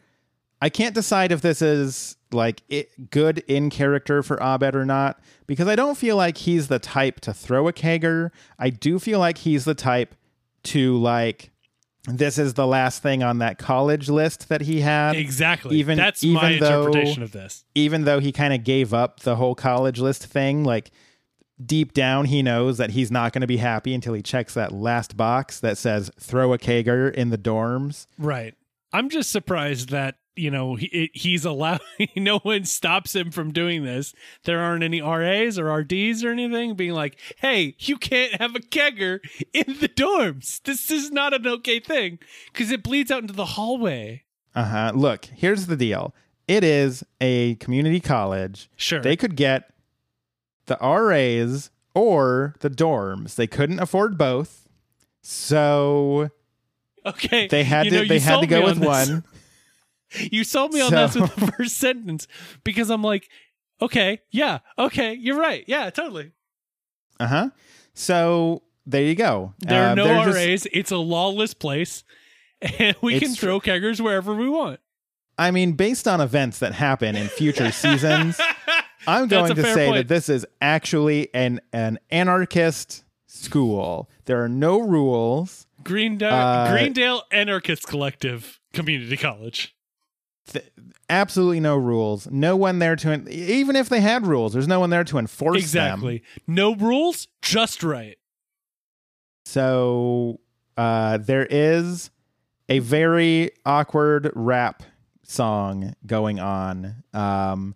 [0.62, 5.20] I can't decide if this is like it, good in character for Abed or not
[5.48, 8.32] because I don't feel like he's the type to throw a kegger.
[8.60, 10.16] I do feel like he's the type
[10.64, 11.51] to like
[12.06, 15.16] this is the last thing on that college list that he had.
[15.16, 15.78] Exactly.
[15.78, 17.64] Even That's even my though, interpretation of this.
[17.76, 20.92] Even though he kind of gave up the whole college list thing, like
[21.64, 24.72] deep down he knows that he's not going to be happy until he checks that
[24.72, 28.08] last box that says throw a kegger in the dorms.
[28.18, 28.56] Right.
[28.92, 31.82] I'm just surprised that you know he, he's allowed.
[32.16, 34.14] no one stops him from doing this.
[34.46, 38.60] There aren't any RAs or RDs or anything being like, "Hey, you can't have a
[38.60, 39.20] kegger
[39.54, 40.62] in the dorms.
[40.64, 42.20] This is not an okay thing
[42.52, 44.24] because it bleeds out into the hallway."
[44.56, 44.92] Uh huh.
[44.96, 46.14] Look, here's the deal.
[46.48, 48.70] It is a community college.
[48.76, 49.00] Sure.
[49.02, 49.72] They could get
[50.66, 53.36] the RAs or the dorms.
[53.36, 54.68] They couldn't afford both.
[55.22, 56.30] So
[57.06, 57.48] Okay.
[57.48, 59.24] they had you to know, they had to go with one.
[60.32, 62.28] You sold me on So- this with the first sentence
[62.64, 63.30] because I'm like,
[63.82, 65.64] okay, yeah, okay, you're right.
[65.68, 66.32] Yeah, totally.
[67.20, 67.50] Uh huh.
[67.94, 69.54] So there you go.
[69.60, 70.68] There Uh, are no they're just- RAs.
[70.72, 72.04] it's a lawless place.
[72.80, 74.80] And we can throw keggers wherever we want.
[75.36, 78.40] I mean, based on events that happen in future seasons,
[79.08, 79.98] I'm going to say point.
[79.98, 84.12] that this is actually an an anarchist school.
[84.26, 85.66] There are no rules.
[85.84, 89.76] Greendale, Uh, Greendale Anarchist Collective Community College.
[91.10, 92.30] Absolutely no rules.
[92.32, 95.18] No one there to en- even if they had rules, there's no one there to
[95.18, 95.94] enforce them.
[95.94, 96.24] Exactly.
[96.48, 98.18] No rules, just right.
[99.46, 100.40] So
[100.78, 102.12] uh, there is
[102.70, 104.84] a very awkward rap
[105.24, 107.76] song going on um,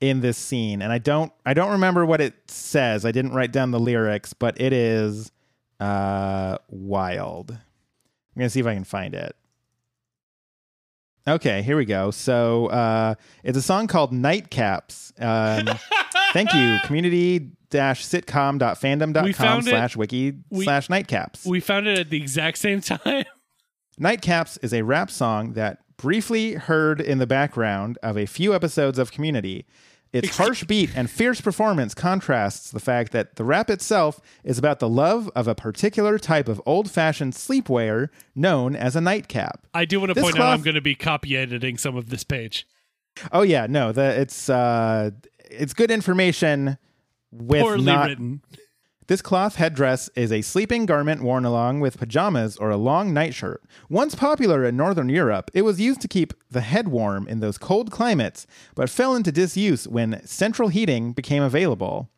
[0.00, 3.04] in this scene, and I don't I don't remember what it says.
[3.04, 5.32] I didn't write down the lyrics, but it is
[5.80, 7.50] uh, wild.
[7.50, 7.58] I'm
[8.36, 9.34] gonna see if I can find it.
[11.28, 12.10] Okay, here we go.
[12.10, 13.14] So uh,
[13.44, 15.12] it's a song called Nightcaps.
[15.22, 15.78] Um,
[16.32, 19.70] thank you, community dash sitcom.fandom.com We found it.
[19.70, 21.44] slash wiki slash nightcaps.
[21.44, 23.24] We found it at the exact same time.
[24.00, 28.98] Nightcaps is a rap song that briefly heard in the background of a few episodes
[28.98, 29.66] of Community.
[30.12, 34.78] Its harsh beat and fierce performance contrasts the fact that the rap itself is about
[34.78, 39.66] the love of a particular type of old fashioned sleepwear known as a nightcap.
[39.74, 42.08] I do want to This point out I'm going to be copy editing some of
[42.08, 42.66] this page.
[43.32, 45.10] Oh yeah, no, the it's uh
[45.50, 46.78] it's good information
[47.30, 48.42] with Poorly not written.
[49.08, 53.62] This cloth headdress is a sleeping garment worn along with pajamas or a long nightshirt.
[53.88, 57.56] Once popular in Northern Europe, it was used to keep the head warm in those
[57.56, 62.10] cold climates, but fell into disuse when central heating became available.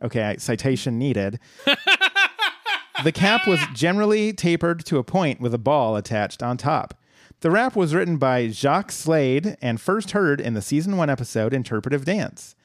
[0.00, 1.40] Okay, citation needed.
[3.02, 6.94] the cap was generally tapered to a point with a ball attached on top.
[7.40, 11.52] The rap was written by Jacques Slade and first heard in the season one episode
[11.52, 12.55] Interpretive Dance.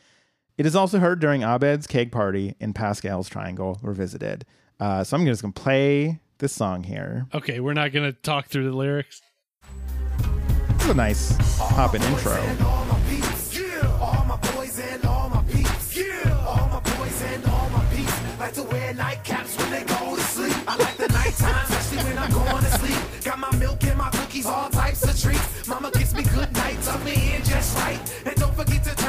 [0.62, 4.45] It is also heard during Abed's keg party in Pascal's Triangle Revisited.
[4.80, 7.26] Uh, so I'm just going to play this song here.
[7.34, 9.24] Okay, we're not going to talk through the lyrics.
[10.76, 12.34] It's a nice hopping intro.
[12.63, 13.58] all my peeps.
[13.60, 15.97] Yeah, all my boys and all my peeps.
[15.97, 18.39] Yeah, all my boys and all my peeps.
[18.39, 20.56] Like to wear nightcaps when they go to sleep.
[20.67, 23.24] I like the nighttime, especially when I'm going to sleep.
[23.24, 25.67] Got my milk and my cookies, all types of treats.
[25.67, 28.00] Mama gives me good night, tuck me in just right.
[28.28, 29.01] And don't forget to turn on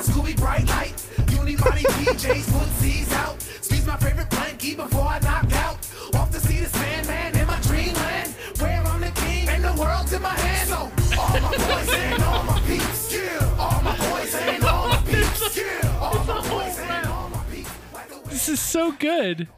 [0.00, 0.94] my Scooby bright light.
[1.28, 3.40] Unibody PJs, put C's out.
[3.42, 5.76] Squeeze my favorite blankie before I knock out.
[6.14, 8.34] Off to see the Sandman in my dreamland.
[8.60, 10.68] Where I'm the king and the world's in my hands.
[10.70, 13.12] So, all my boys and all my peeps.
[13.12, 15.56] Yeah, all my boys and all my peeps.
[15.56, 17.70] Yeah, all my boys and all my peeps.
[17.92, 19.48] Like This is so good.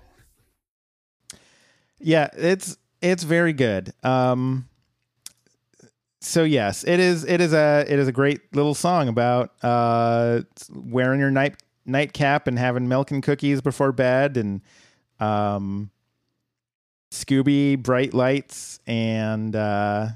[2.01, 3.93] Yeah, it's it's very good.
[4.03, 4.69] Um,
[6.23, 10.43] so yes, it is it is a it is a great little song about uh,
[10.71, 14.61] wearing your night nightcap and having milk and cookies before bed and
[15.19, 15.91] um,
[17.11, 20.09] Scooby bright lights and uh,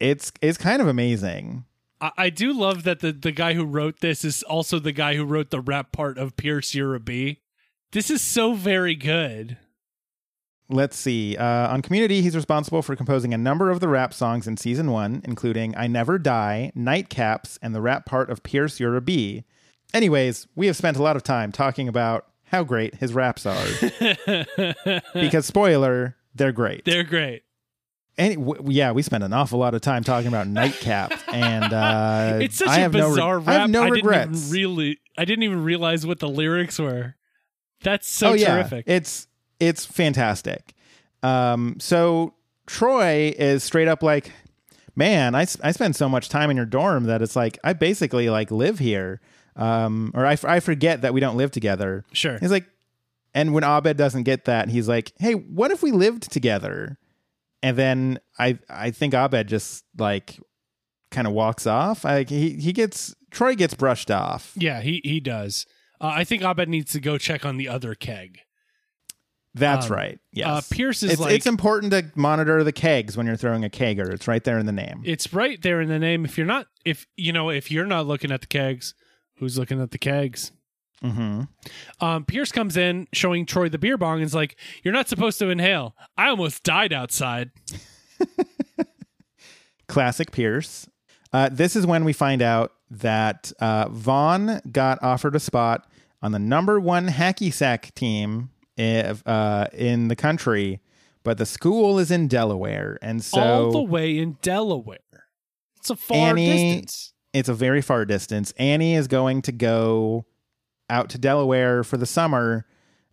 [0.00, 1.64] it's it's kind of amazing.
[2.00, 5.14] I, I do love that the, the guy who wrote this is also the guy
[5.14, 7.40] who wrote the rap part of Pierce You're a Bee.
[7.92, 9.58] This is so very good.
[10.70, 11.36] Let's see.
[11.36, 14.90] Uh, on Community, he's responsible for composing a number of the rap songs in season
[14.90, 19.44] one, including I Never Die, Nightcaps, and the rap part of Pierce You're a Bee.
[19.92, 23.66] Anyways, we have spent a lot of time talking about how great his raps are.
[25.14, 26.84] because, spoiler, they're great.
[26.84, 27.42] They're great.
[28.16, 32.38] Any, w- yeah, we spent an awful lot of time talking about Nightcap, and uh,
[32.42, 33.48] It's such I a have no re- bizarre rap.
[33.48, 34.28] I have no didn't regrets.
[34.48, 37.16] even really I didn't even realize what the lyrics were.
[37.82, 38.84] That's so oh yeah, terrific.
[38.86, 39.26] it's
[39.68, 40.74] it's fantastic.
[41.22, 42.34] Um, so
[42.66, 44.32] Troy is straight up like,
[44.96, 48.28] man, I, I spend so much time in your dorm that it's like I basically
[48.30, 49.20] like live here.
[49.56, 52.04] Um, or I, f- I forget that we don't live together.
[52.12, 52.38] Sure.
[52.38, 52.66] He's like,
[53.34, 56.98] and when Abed doesn't get that, he's like, hey, what if we lived together?
[57.62, 60.38] And then I I think Abed just like
[61.10, 62.04] kind of walks off.
[62.04, 64.52] Like he he gets Troy gets brushed off.
[64.56, 65.66] yeah, he he does.
[66.00, 68.40] Uh, I think Abed needs to go check on the other keg.
[69.54, 70.18] That's Um, right.
[70.32, 70.46] Yes.
[70.48, 73.68] uh, Pierce is it's, like- it's important to monitor the kegs when you're throwing a
[73.70, 74.12] kegger.
[74.12, 75.02] It's right there in the name.
[75.04, 76.24] It's right there in the name.
[76.24, 78.94] If you're not, if you know, if you're not looking at the kegs,
[79.36, 80.50] who's looking at the kegs?
[81.02, 81.42] hmm
[82.00, 85.38] Um, Pierce comes in showing Troy the beer bong and is like, "You're not supposed
[85.40, 85.94] to inhale.
[86.16, 87.50] I almost died outside."
[89.88, 90.88] Classic Pierce.
[91.32, 95.86] Uh, this is when we find out that uh, Vaughn got offered a spot
[96.22, 100.80] on the number one hacky sack team if, uh, in the country,
[101.22, 104.98] but the school is in Delaware, and so All the way in Delaware.
[105.78, 106.46] It's a far Annie-
[106.80, 107.12] distance.
[107.32, 108.52] it's a very far distance.
[108.58, 110.26] Annie is going to go
[110.90, 112.66] out to Delaware for the summer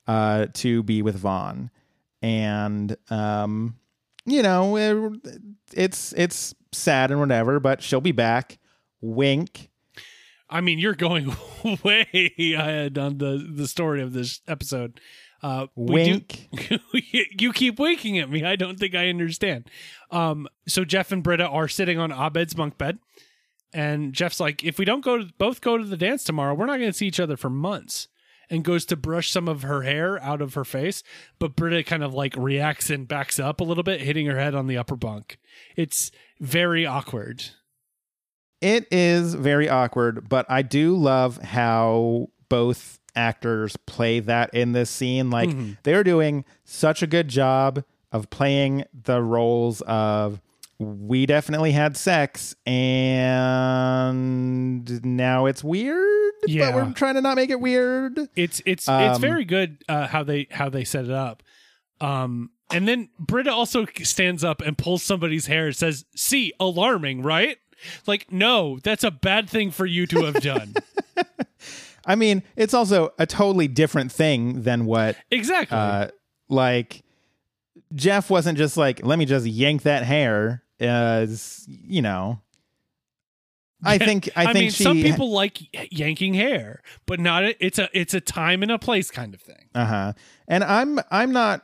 [0.08, 1.70] uh, to be with Vaughn,
[2.22, 3.76] and um,
[4.26, 5.22] you know it-
[5.74, 8.58] it's it's sad and whatever, but she'll be back.
[9.02, 9.70] Wink.
[10.50, 11.34] I mean, you're going
[11.84, 15.00] way ahead on the the story of this episode.
[15.44, 16.50] Uh, we do- Wink.
[17.42, 18.44] you keep winking at me.
[18.44, 19.70] I don't think I understand.
[20.12, 23.00] Um, so Jeff and Britta are sitting on Abed's bunk bed,
[23.74, 26.66] and Jeff's like, "If we don't go to both go to the dance tomorrow, we're
[26.68, 28.08] not going to see each other for months."
[28.50, 31.04] And goes to brush some of her hair out of her face,
[31.40, 34.54] but Britta kind of like reacts and backs up a little bit, hitting her head
[34.56, 35.38] on the upper bunk.
[35.78, 37.46] It's very awkward.
[38.60, 44.90] It is very awkward, but I do love how both actors play that in this
[44.90, 45.30] scene.
[45.30, 45.74] Like Mm-hmm.
[45.84, 50.42] they're doing such a good job of playing the roles of
[50.80, 52.56] we definitely had sex
[53.56, 56.72] and now it's weird, Yeah.
[56.72, 58.18] but we're trying to not make it weird.
[58.36, 61.44] It's it's it's Um, very good uh, how they how they set it up.
[62.00, 67.22] Um, and then Britta also stands up and pulls somebody's hair and says, "See, alarming,
[67.22, 67.58] right?"
[68.08, 70.74] Like, no, that's a bad thing for you to have done.
[72.06, 75.78] I mean, it's also a totally different thing than what exactly.
[75.78, 76.08] uh,
[76.50, 77.04] like
[77.94, 80.64] Jeff wasn't just like, let me just yank that hair.
[80.80, 82.42] As you know,
[83.84, 84.84] I think I, think mean, she.
[84.84, 85.60] some people like
[85.92, 87.44] yanking hair, but not.
[87.60, 89.70] It's a it's a time and a place kind of thing.
[89.76, 90.14] Uh huh.
[90.48, 91.64] And I'm I'm not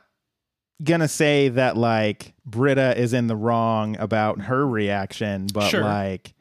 [0.82, 5.82] gonna say that like Britta is in the wrong about her reaction, but Sure.
[5.82, 6.32] like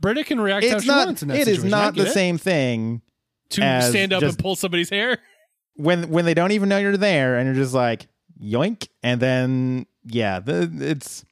[0.00, 1.06] Britta can react it's not.
[1.06, 1.74] wants in that It is situation.
[1.74, 2.12] I not the it.
[2.12, 3.02] same thing
[3.60, 5.18] to stand up and pull somebody's hair.
[5.74, 8.06] when when they don't even know you're there and you're just like
[8.42, 11.24] yoink, and then yeah, the it's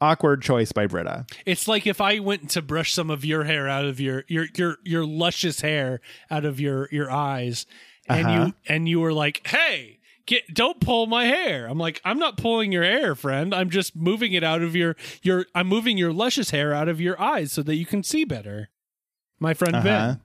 [0.00, 1.26] awkward choice by Britta.
[1.46, 4.46] It's like if I went to brush some of your hair out of your your
[4.56, 6.00] your your luscious hair
[6.30, 7.66] out of your your eyes,
[8.08, 8.44] and Uh-huh.
[8.46, 12.36] you and you were like, "Hey, get don't pull my hair." I'm like, "I'm not
[12.36, 13.54] pulling your hair, friend.
[13.54, 15.46] I'm just moving it out of your your.
[15.54, 18.68] I'm moving your luscious hair out of your eyes so that you can see better."
[19.38, 19.84] My friend Uh-huh.
[19.84, 20.20] Ben.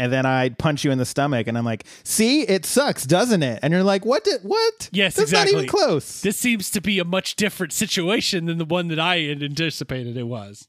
[0.00, 3.42] And then I punch you in the stomach, and I'm like, "See, it sucks, doesn't
[3.42, 4.24] it?" And you're like, "What?
[4.24, 4.88] Did, what?
[4.92, 5.52] Yes, That's exactly.
[5.52, 8.98] not even close." This seems to be a much different situation than the one that
[8.98, 10.68] I had anticipated it was.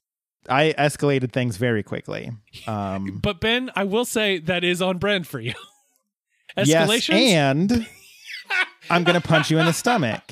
[0.50, 2.32] I escalated things very quickly.
[2.68, 5.54] Um, But Ben, I will say that is on brand for you.
[6.58, 7.88] yes, and
[8.90, 10.24] I'm gonna punch you in the stomach.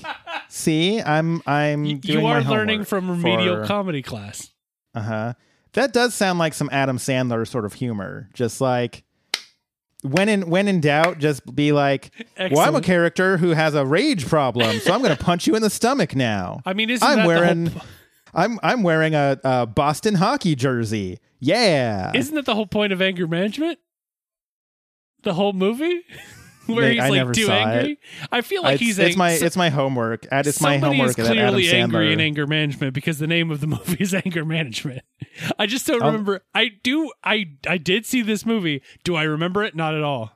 [0.50, 4.52] See, I'm I'm doing you are learning from remedial for- comedy class.
[4.94, 5.36] Uh-huh.
[5.74, 8.30] That does sound like some Adam Sandler sort of humor.
[8.34, 9.04] Just like
[10.02, 13.86] when in when in doubt, just be like, "Well, I'm a character who has a
[13.86, 17.08] rage problem, so I'm going to punch you in the stomach now." I mean, isn't
[17.08, 17.82] I'm that wearing the whole,
[18.34, 21.20] I'm I'm wearing a, a Boston hockey jersey.
[21.42, 22.12] Yeah.
[22.14, 23.80] isn't that the whole point of anger management?
[25.24, 26.02] The whole movie,
[26.76, 27.94] where he's I like too angry.
[27.94, 28.00] it.
[28.32, 30.26] I feel like it's, he's it's ang- my it's my homework.
[30.32, 33.98] It's my homework is clearly angry in anger management because the name of the movie
[34.00, 35.02] is anger management.
[35.58, 36.42] I just don't remember.
[36.54, 37.12] I do.
[37.24, 38.82] I I did see this movie.
[39.04, 39.76] Do I remember it?
[39.76, 40.34] Not at all.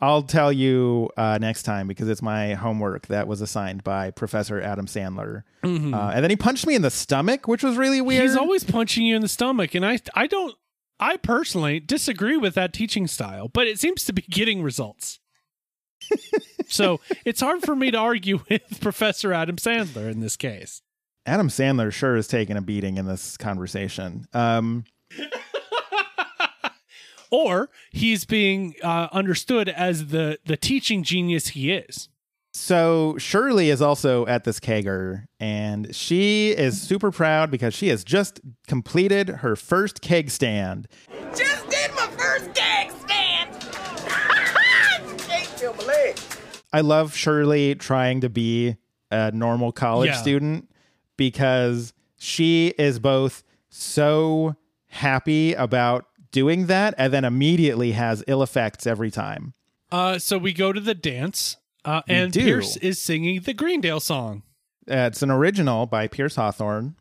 [0.00, 4.60] I'll tell you uh, next time because it's my homework that was assigned by Professor
[4.60, 5.44] Adam Sandler.
[5.62, 8.24] Uh, and then he punched me in the stomach, which was really weird.
[8.24, 8.28] Mm-hmm.
[8.28, 10.54] He's always punching you in the stomach, and I I don't.
[11.00, 15.20] I personally disagree with that teaching style, but it seems to be getting results.
[16.66, 20.82] So it's hard for me to argue with Professor Adam Sandler in this case.
[21.26, 24.26] Adam Sandler sure is taking a beating in this conversation.
[24.32, 24.84] Um,
[27.30, 32.08] Or he's being uh, understood as the the teaching genius he is.
[32.52, 38.04] so Shirley is also at this kegger, and she is super proud because she has
[38.04, 40.86] just completed her first keg stand.
[41.34, 43.50] Just did my first gag stand.
[45.18, 46.28] Can't feel my legs.
[46.74, 48.76] I love Shirley trying to be
[49.10, 50.16] a normal college Yeah.
[50.16, 50.68] student
[51.16, 54.56] because she is both so
[54.88, 59.54] happy about doing that and then immediately has ill effects every time.
[59.92, 62.32] Uh, so we go to the dance, uh, and.
[62.32, 64.42] Pierce is singing the Greendale song,
[64.90, 66.96] Uh, it's an original by Pierce Hawthorne.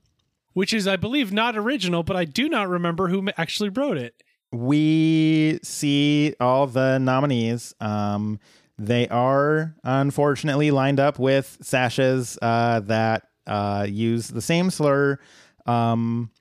[0.53, 4.21] which is, I believe, not original, but I do not remember who actually wrote it.
[4.51, 7.73] We see all the nominees.
[7.79, 8.39] Um,
[8.87, 15.19] they are unfortunately lined up with sashes uh, that uh, use the same slur.
[15.65, 16.31] Um,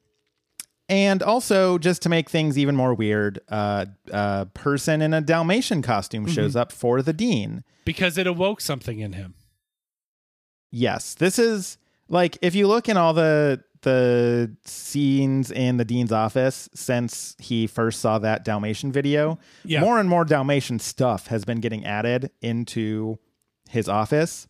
[0.88, 5.80] and also, just to make things even more weird, uh, a person in a Dalmatian
[5.80, 7.64] costume shows up for the dean.
[7.84, 9.34] because it awoke something in him.
[10.70, 11.78] Yes, this is
[12.08, 17.66] like if you look in all the the scenes in the dean's office since he
[17.66, 19.38] first saw that Dalmatian video.
[19.64, 19.80] Yeah.
[19.80, 23.18] More and more Dalmatian stuff has been getting added into
[23.68, 24.48] his office.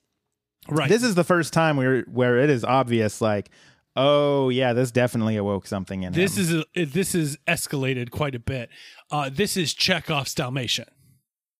[0.68, 0.88] Right.
[0.88, 3.50] This is the first time where where it is obvious, like,
[3.96, 6.42] oh yeah, this definitely awoke something in this him.
[6.42, 8.70] is a, this is escalated quite a bit.
[9.10, 10.86] Uh, this is Chekhov's Dalmatian.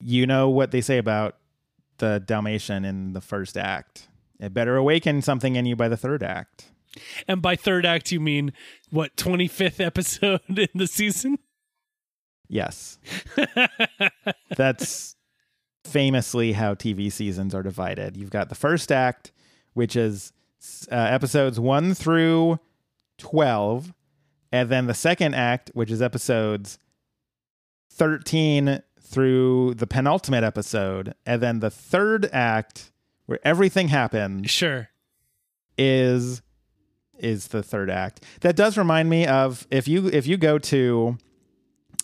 [0.01, 1.37] you know what they say about
[1.99, 4.09] the Dalmatian in the first act.
[4.41, 6.72] It better awaken something in you by the third act.
[7.27, 8.53] And by third act, you mean
[8.91, 11.39] what, 25th episode in the season?
[12.49, 12.99] Yes.
[14.57, 15.17] That's
[15.85, 18.17] famously how TV seasons are divided.
[18.17, 19.33] You've got the first act,
[19.75, 20.33] which is
[20.91, 22.61] uh, episodes 1 through
[23.19, 23.93] 12,
[24.53, 26.79] and then the second act, which is episodes
[27.91, 32.93] 13 through the penultimate episode, and then the third act
[33.27, 34.89] where everything happens Sure.
[35.79, 36.43] is
[37.23, 38.25] is the third act.
[38.41, 41.17] That does remind me of if you if you go to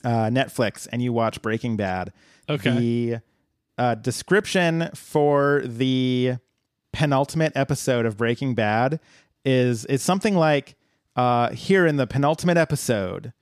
[0.05, 2.13] uh, Netflix and you watch Breaking Bad,
[2.49, 2.71] Okay.
[2.79, 3.17] the
[3.77, 6.37] uh, description for the
[6.93, 9.01] penultimate episode of Breaking Bad
[9.45, 10.77] is is something like
[11.17, 13.33] uh, here in the penultimate episode,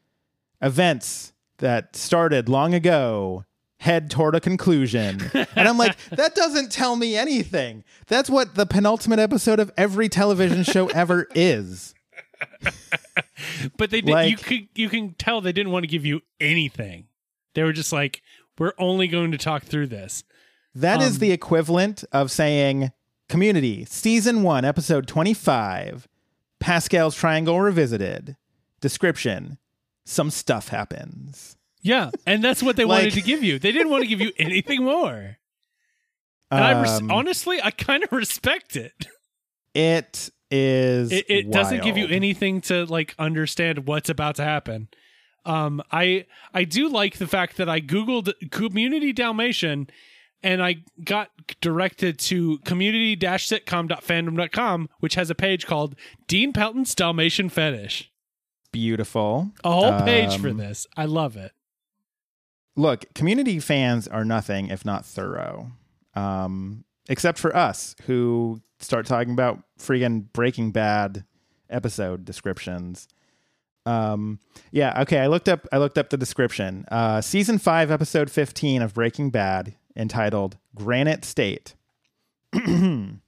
[0.63, 3.45] events that started long ago
[3.79, 5.21] head toward a conclusion.
[5.35, 7.85] and I'm like, that doesn't tell me anything.
[8.07, 11.95] That's what the penultimate episode of every television show ever is.
[13.77, 16.23] But they did, you Like- could you can tell they didn't want to give you
[16.41, 17.07] anything.
[17.55, 18.23] They were just like,
[18.59, 20.25] we're only going to talk through this.
[20.75, 22.93] That is Um, the equivalent of saying
[23.29, 26.07] Community, Season 1, Episode 25,
[26.61, 28.37] Pascal's Triangle Revisited.
[28.81, 29.59] Description
[30.05, 31.56] Some stuff happens.
[31.87, 33.59] Yeah, and that's what they Like- wanted to give you.
[33.59, 35.39] They didn't want to give you anything more.
[36.51, 39.07] And I res- Um, honestly, I kind of respect it.
[39.75, 41.13] It is.
[41.13, 44.89] It, it doesn't give you anything to like understand what's about to happen.
[45.45, 46.25] Um, I
[46.55, 49.89] I do like the fact that I googled community Dalmatian,
[50.43, 51.31] and I got
[51.61, 55.95] directed to community-sitcom.fandom.com, which has a page called
[56.27, 58.11] Dean Pelton's Dalmatian Fetish.
[58.73, 59.53] Beautiful.
[59.65, 60.87] A whole page for Um, this.
[60.97, 61.53] I love it.
[62.77, 65.73] Look, community fans are nothing if not thorough.
[66.15, 71.25] Um, except for us who start talking about freaking Breaking Bad
[71.71, 73.09] episode descriptions.
[73.85, 74.41] Um,
[74.73, 75.19] yeah, okay.
[75.19, 75.67] I looked up.
[75.73, 76.85] I looked up the description.
[76.91, 81.75] Uh, season five, episode fifteen of Breaking Bad, entitled "Granite State."
[82.53, 83.21] In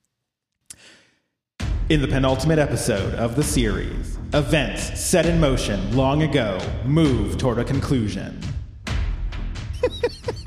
[2.02, 7.64] the penultimate episode of the series, events set in motion long ago move toward a
[7.64, 8.38] conclusion.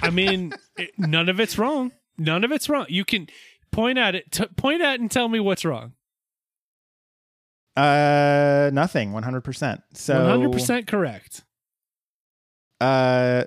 [0.02, 1.92] I mean, it, none of it's wrong.
[2.18, 2.86] None of it's wrong.
[2.90, 3.28] You can
[3.72, 4.32] point at it.
[4.32, 5.94] T- point at it and tell me what's wrong.
[7.76, 9.14] Uh, nothing.
[9.14, 9.82] One hundred percent.
[9.94, 11.44] So One hundred percent correct.
[12.80, 13.46] Uh,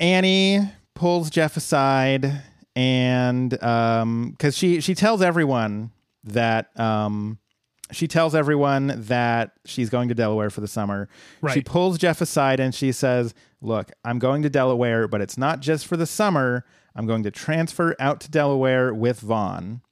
[0.00, 0.60] Annie
[0.94, 2.42] pulls Jeff aside,
[2.76, 5.90] and um, because she she tells everyone
[6.24, 7.38] that um,
[7.92, 11.08] she tells everyone that she's going to Delaware for the summer.
[11.52, 15.60] She pulls Jeff aside and she says, "Look, I'm going to Delaware, but it's not
[15.60, 16.64] just for the summer.
[16.96, 19.82] I'm going to transfer out to Delaware with Vaughn."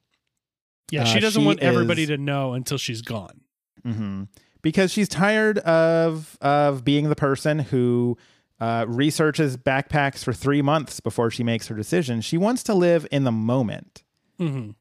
[0.91, 3.41] Yeah, Uh, she doesn't she want everybody is- to know until she's gone.
[3.83, 4.23] hmm
[4.61, 8.17] Because she's tired of of being the person who
[8.59, 12.21] uh, researches backpacks for three months before she makes her decision.
[12.21, 14.03] She wants to live in the moment.
[14.39, 14.71] hmm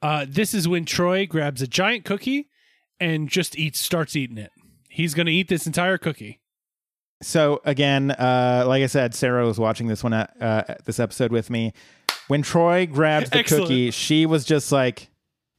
[0.00, 2.48] Uh, this is when Troy grabs a giant cookie
[3.00, 4.52] and just eats, starts eating it.
[4.88, 6.40] He's going to eat this entire cookie.
[7.20, 11.32] So again, uh, like I said, Sarah was watching this one, uh, uh, this episode
[11.32, 11.72] with me.
[12.28, 13.64] When Troy grabs the Excellent.
[13.64, 15.08] cookie, she was just like,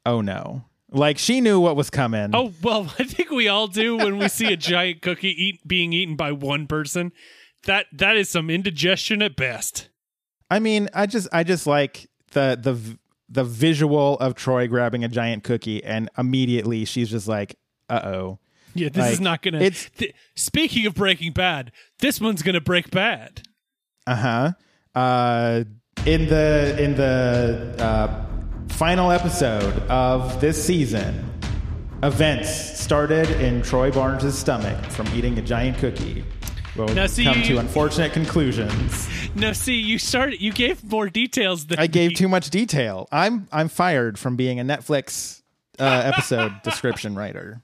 [0.05, 2.29] "Oh no!" Like she knew what was coming.
[2.33, 5.93] Oh well, I think we all do when we see a giant cookie eat being
[5.93, 7.11] eaten by one person.
[7.63, 9.89] That that is some indigestion at best.
[10.49, 12.97] I mean, I just, I just like the the
[13.29, 17.57] the visual of Troy grabbing a giant cookie, and immediately she's just like,
[17.89, 18.39] "Uh oh."
[18.75, 19.59] Yeah, this is not gonna.
[19.59, 23.41] it's- th- speaking of Breaking Bad, this one's gonna break bad.
[24.07, 24.53] Uh-huh.
[24.95, 25.63] Uh
[26.05, 28.25] in the in the uh,
[28.69, 31.29] final episode of this season,
[32.03, 36.23] events started in Troy Barnes' stomach from eating a giant cookie.
[36.75, 39.07] Will Now, see, come to unfortunate conclusions.
[39.35, 40.41] No, see, you started.
[40.41, 43.07] You gave more details than I gave too much detail.
[43.11, 45.43] I'm I'm fired from being a Netflix
[45.77, 47.61] uh, episode description writer.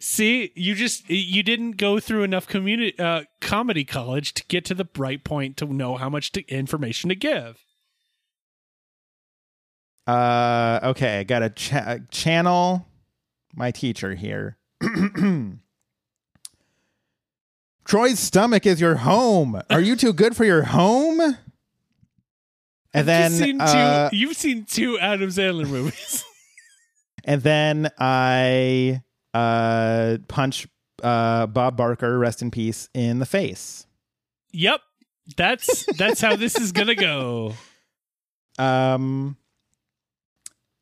[0.00, 4.74] See, you just you didn't go through enough community uh, comedy college to get to
[4.74, 7.58] the bright point to know how much to, information to give.
[10.06, 12.86] Uh, okay, I got to cha- channel
[13.54, 14.58] my teacher here.
[17.84, 19.60] Troy's stomach is your home.
[19.70, 21.20] Are you too good for your home?
[22.92, 26.24] And then, You've seen, uh, two, you've seen two Adam Sandler movies.
[27.24, 29.02] and then I
[29.34, 30.68] uh, punch
[31.02, 33.86] uh, Bob Barker, rest in peace, in the face.
[34.52, 34.80] yep.
[35.38, 37.54] That's that's how this is gonna go.
[38.58, 39.36] Um,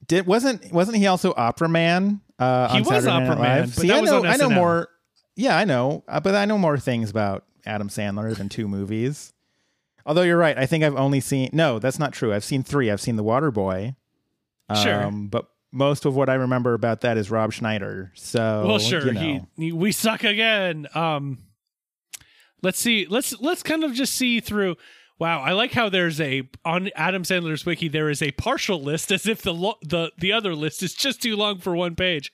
[0.07, 2.21] did wasn't wasn't he also Opera Man?
[2.39, 4.89] Uh, He was Saturday Opera Man, See, I know, I know more.
[5.37, 9.33] Yeah, I know, uh, but I know more things about Adam Sandler than two movies.
[10.05, 12.33] Although you're right, I think I've only seen no, that's not true.
[12.33, 12.91] I've seen three.
[12.91, 13.95] I've seen The Water Boy.
[14.75, 15.05] Sure.
[15.05, 18.13] Um, but most of what I remember about that is Rob Schneider.
[18.15, 19.07] So well, sure.
[19.07, 19.21] you know.
[19.21, 20.87] he, he we suck again.
[20.95, 21.39] Um,
[22.63, 23.07] let's see.
[23.09, 24.77] Let's let's kind of just see through.
[25.19, 29.13] Wow, I like how there's a on Adam Sandler's wiki there is a partial list
[29.13, 32.33] as if the lo- the the other list is just too long for one page,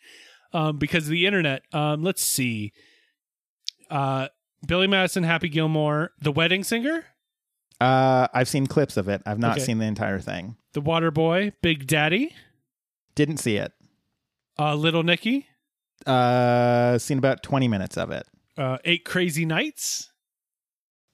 [0.53, 1.63] um, because of the internet.
[1.73, 2.73] Um, let's see.
[3.91, 4.29] Uh,
[4.67, 7.05] Billy Madison, Happy Gilmore, The Wedding Singer,
[7.81, 9.23] Uh, I've seen clips of it.
[9.25, 9.67] I've not Okay.
[9.67, 10.57] seen the entire thing.
[10.73, 12.35] The Water Boy, Big Daddy,
[13.15, 13.73] Didn't see it.
[14.59, 15.47] uh, Little Nicky,
[16.07, 18.27] Uh, seen about twenty minutes of it.
[18.57, 20.11] uh, Eight Crazy Nights.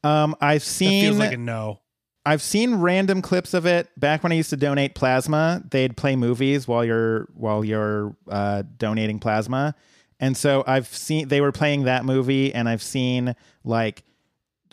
[0.02, 1.80] Um, I've That seen feels like a no.
[2.26, 5.62] I've seen random clips of it back when I used to donate plasma.
[5.70, 9.74] They'd play movies while you're while you're uh, donating plasma,
[10.20, 13.34] and so I've seen they were playing that movie, and I've seen
[13.64, 14.02] like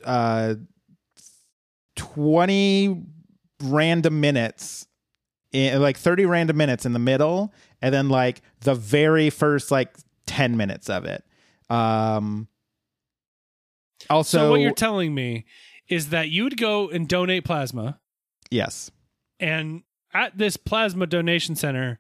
[0.04, 0.56] uh,
[1.96, 3.04] twenty
[3.64, 4.88] random minutes,
[5.52, 9.96] in, like thirty random minutes in the middle, and then like the very first like
[10.26, 11.24] ten minutes of it.
[11.70, 12.48] Um,
[14.10, 15.46] also, So what you're telling me
[15.88, 18.00] is that you'd go and donate plasma,
[18.50, 18.92] yes.
[19.40, 19.84] and
[20.14, 22.00] at this plasma donation center,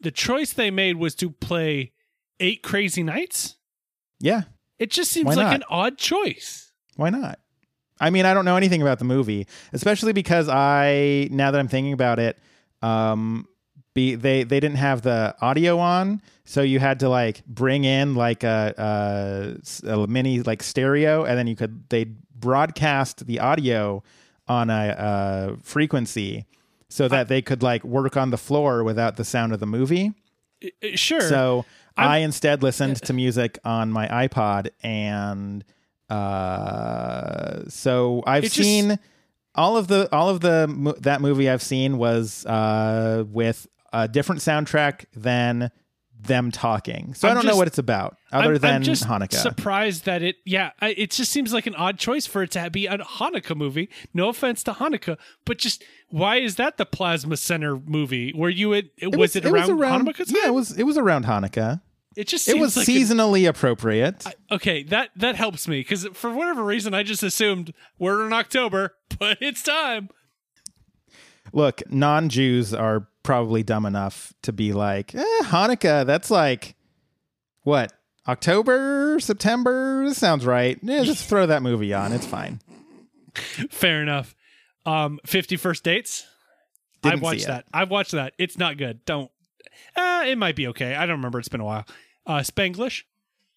[0.00, 1.92] the choice they made was to play
[2.40, 3.56] Eight Crazy Nights.
[4.20, 4.42] Yeah,
[4.78, 5.54] It just seems Why like not?
[5.56, 6.72] an odd choice.
[6.96, 7.38] Why not?
[8.00, 11.68] I mean, I don't know anything about the movie, especially because I now that I'm
[11.68, 12.38] thinking about it,
[12.82, 13.46] um,
[13.94, 18.14] be they they didn't have the audio on, so you had to like bring in
[18.14, 24.02] like a, a, a mini like stereo, and then you could they broadcast the audio
[24.46, 26.46] on a, a frequency
[26.88, 30.12] so that they could like work on the floor without the sound of the movie.
[30.62, 31.20] I- I- Sure.
[31.20, 31.64] So
[31.98, 35.64] I'm- I instead listened to music on my iPod, and
[36.08, 38.98] uh, so I've It just- seen
[39.54, 44.40] all of the all of the that movie I've seen was uh, with a different
[44.40, 45.70] soundtrack than
[46.20, 47.14] them talking.
[47.14, 49.34] So I I'm don't know what it's about, other I'm, than I'm just Hanukkah.
[49.34, 50.36] surprised that it.
[50.44, 53.56] Yeah, I, it just seems like an odd choice for it to be a Hanukkah
[53.56, 53.88] movie.
[54.12, 58.32] No offense to Hanukkah, but just why is that the Plasma Center movie?
[58.34, 58.84] Were you at?
[59.02, 59.68] was, it, around,
[60.06, 60.26] Hanukkah time?
[60.36, 60.76] Yeah, it was.
[60.78, 61.80] It was around Hanukkah.
[62.18, 64.24] It just It was like seasonally appropriate.
[64.50, 68.96] okay, that that helps me because for whatever reason I just assumed we're in October,
[69.20, 70.10] but it's time.
[71.52, 76.04] Look, non-Jews are probably dumb enough to be like, eh, Hanukkah.
[76.04, 76.74] That's like
[77.62, 77.92] what
[78.26, 80.04] October, September.
[80.08, 80.76] This sounds right.
[80.82, 82.12] Yeah, just throw that movie on.
[82.12, 82.60] It's fine.
[83.70, 84.34] Fair enough.
[84.84, 86.26] Um, Fifty First Dates.
[87.02, 87.64] Didn't I've watched that.
[87.72, 88.32] I've watched that.
[88.38, 89.04] It's not good.
[89.04, 89.30] Don't.
[89.94, 90.96] Uh, it might be okay.
[90.96, 91.38] I don't remember.
[91.38, 91.86] It's been a while.
[92.28, 93.04] Uh, Spanglish.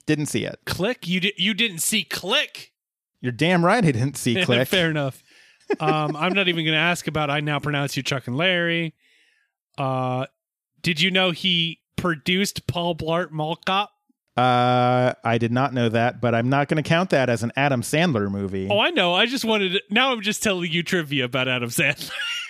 [0.06, 0.60] Didn't see it.
[0.66, 1.08] Click.
[1.08, 1.34] You did.
[1.38, 2.72] You didn't see Click.
[3.20, 3.86] You're damn right.
[3.86, 4.68] I didn't see Click.
[4.68, 5.22] Fair enough.
[5.80, 7.30] Um, I'm not even going to ask about.
[7.30, 8.96] I now pronounce you Chuck and Larry.
[9.78, 10.26] Uh,
[10.82, 13.92] did you know he produced Paul Blart Mall Cop?
[14.36, 17.52] Uh, I did not know that, but I'm not going to count that as an
[17.56, 18.68] Adam Sandler movie.
[18.70, 19.14] Oh, I know.
[19.14, 19.74] I just wanted.
[19.74, 22.12] To, now I'm just telling you trivia about Adam Sandler.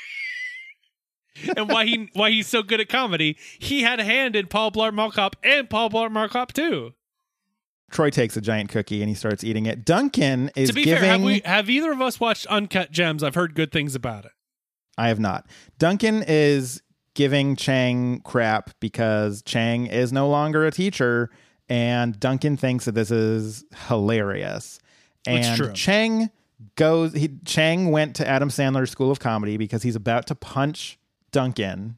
[1.55, 3.37] and why he why he's so good at comedy.
[3.59, 6.93] He had a hand in Paul Blart Mall Cop and Paul Blart Mall Cop too.
[7.91, 9.83] Troy takes a giant cookie and he starts eating it.
[9.85, 11.01] Duncan is to be giving.
[11.01, 13.23] fair, have we have either of us watched Uncut Gems?
[13.23, 14.31] I've heard good things about it.
[14.97, 15.47] I have not.
[15.77, 16.81] Duncan is
[17.13, 21.29] giving Chang crap because Chang is no longer a teacher,
[21.67, 24.79] and Duncan thinks that this is hilarious.
[25.27, 25.73] It's And true.
[25.73, 26.29] Chang
[26.75, 27.13] goes.
[27.13, 30.97] He Chang went to Adam Sandler's School of Comedy because he's about to punch
[31.31, 31.97] Duncan.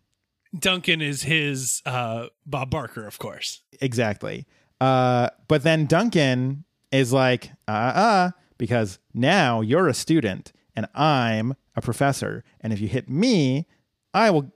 [0.57, 3.61] Duncan is his uh, Bob Barker, of course.
[3.81, 4.45] Exactly.
[4.79, 11.55] Uh, but then Duncan is like, uh uh, because now you're a student and I'm
[11.75, 12.43] a professor.
[12.61, 13.67] And if you hit me,
[14.13, 14.51] I will,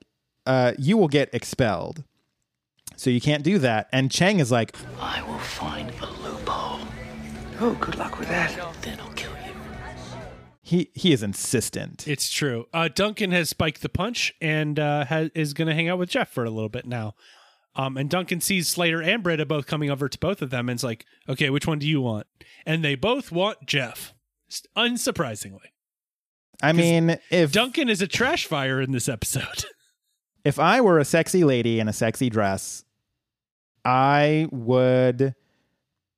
[0.45, 2.03] uh, you will get expelled.
[2.95, 3.89] So you can't do that.
[3.91, 6.79] And Chang is like, I will find a loophole.
[7.59, 8.55] Oh, good luck with that.
[8.81, 9.16] Then I'll kill you.
[10.67, 12.05] He he is insistent.
[12.09, 12.65] It's true.
[12.73, 16.09] Uh, Duncan has spiked the punch and uh, has, is going to hang out with
[16.09, 17.15] Jeff for a little bit now.
[17.73, 20.77] Um, and Duncan sees Slater and Britta both coming over to both of them and
[20.77, 22.27] is like, okay, which one do you want?
[22.65, 24.13] And they both want Jeff,
[24.75, 25.71] unsurprisingly.
[26.61, 29.65] I mean, if Duncan is a trash fire in this episode.
[30.43, 32.83] if I were a sexy lady in a sexy dress,
[33.85, 35.33] I would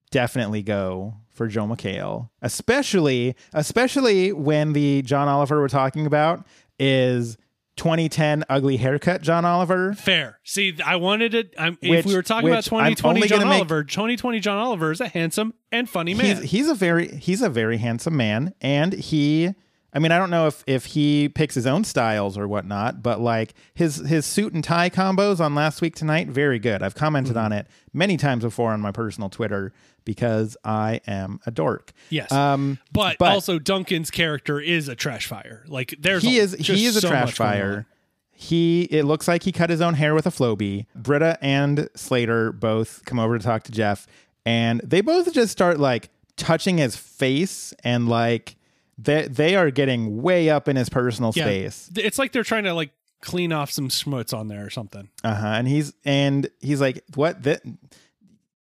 [0.10, 6.46] definitely go for Joel McHale, especially especially when the John Oliver we're talking about
[6.78, 7.38] is
[7.78, 9.94] 2010 ugly haircut John Oliver.
[9.94, 10.42] Fair.
[10.44, 11.56] See, I wanted it.
[11.58, 14.92] I'm, if we were talking about which I'm 2020 John make- Oliver, 2020 John Oliver
[14.92, 16.26] is a handsome and funny man.
[16.26, 19.56] He's he's a very he's a very handsome man, and he.
[19.94, 23.20] I mean, I don't know if if he picks his own styles or whatnot, but
[23.20, 26.84] like his his suit and tie combos on last week tonight, very good.
[26.84, 27.46] I've commented Mm-hmm.
[27.46, 29.74] on it many times before on my personal Twitter
[30.06, 31.92] because I am a dork.
[32.10, 32.32] yes.
[32.32, 35.64] Um, but, but- also Duncan's character is a trash fire.
[35.68, 37.56] Like there's he is he is a so trash much going on.
[37.56, 37.86] fire.
[38.32, 40.86] He it looks like he cut his own hair with a Flowbee.
[40.96, 44.08] Britta and Slater both come over to talk to Jeff,
[44.46, 48.56] and they both just start like touching his face and like
[49.02, 51.44] they they are getting way up in his personal Yeah.
[51.46, 51.90] space.
[51.96, 52.92] It's like they're trying to like
[53.22, 55.10] clean off some schmutz on there or something.
[55.24, 55.48] Uh huh.
[55.48, 57.44] And he's and he's like, what?
[57.44, 57.62] That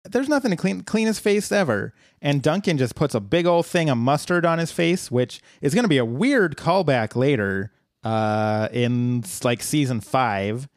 [0.04, 1.94] there's nothing to clean clean his face ever.
[2.22, 5.74] And Duncan just puts a big old thing of mustard on his face, which is
[5.74, 7.72] going to be a weird callback later
[8.04, 10.68] uh in like season five.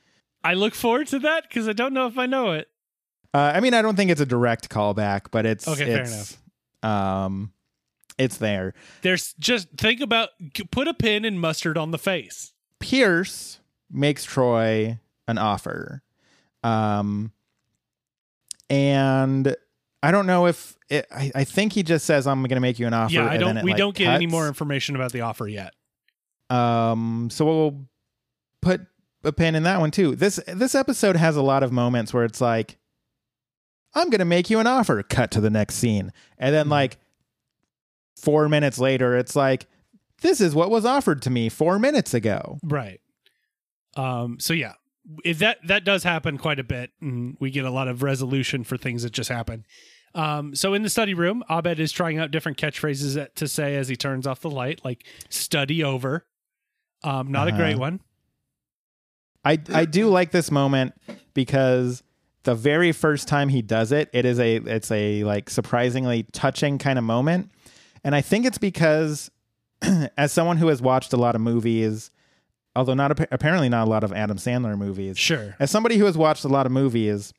[0.44, 2.68] I look forward to that because I don't know if I know it.
[3.34, 6.38] Uh, I mean, I don't think it's a direct callback, but it's Okay, fair it's,
[6.82, 7.52] Um,
[8.18, 8.74] it's there.
[9.02, 10.30] There's just think about
[10.70, 12.52] put a pin in mustard on the face.
[12.80, 13.60] Pierce
[13.90, 16.02] makes Troy an offer.
[16.62, 17.32] Um,
[18.70, 19.56] and
[20.02, 22.78] I don't know if it, I, I think he just says, I'm going to make
[22.78, 23.14] you an offer.
[23.14, 23.56] yeah, I and don't.
[23.58, 25.74] it, We like, don't get any more information about the offer yet.
[26.50, 27.88] Um, so we'll
[28.62, 28.80] put
[29.24, 30.14] a pin in that one too.
[30.14, 32.78] This this episode has a lot of moments where it's like,
[33.94, 35.02] I'm gonna make you an offer.
[35.02, 36.96] Cut to the next scene, and then like
[38.20, 39.66] four minutes later, it's like,
[40.20, 42.58] this is what was offered to me four minutes ago.
[42.62, 43.00] Right.
[43.96, 44.38] Um.
[44.40, 44.74] So yeah,
[45.24, 48.64] if that that does happen quite a bit, and we get a lot of resolution
[48.64, 49.64] for things that just happen.
[50.14, 50.54] Um.
[50.54, 53.88] So in the study room, Abed is trying out different catchphrases that, to say as
[53.88, 56.26] he turns off the light, like "study over."
[57.04, 57.30] Um.
[57.32, 57.58] Not a Uh-huh.
[57.60, 58.00] great one.
[59.44, 60.94] I I do like this moment
[61.34, 62.02] because
[62.42, 66.78] the very first time he does it, it is a it's a like surprisingly touching
[66.78, 67.50] kind of moment,
[68.04, 69.30] and I think it's because
[70.16, 72.10] as someone who has watched a lot of movies,
[72.76, 75.54] although not apparently not a lot of Adam Sandler movies, Sure.
[75.58, 77.32] as somebody who has watched a lot of movies,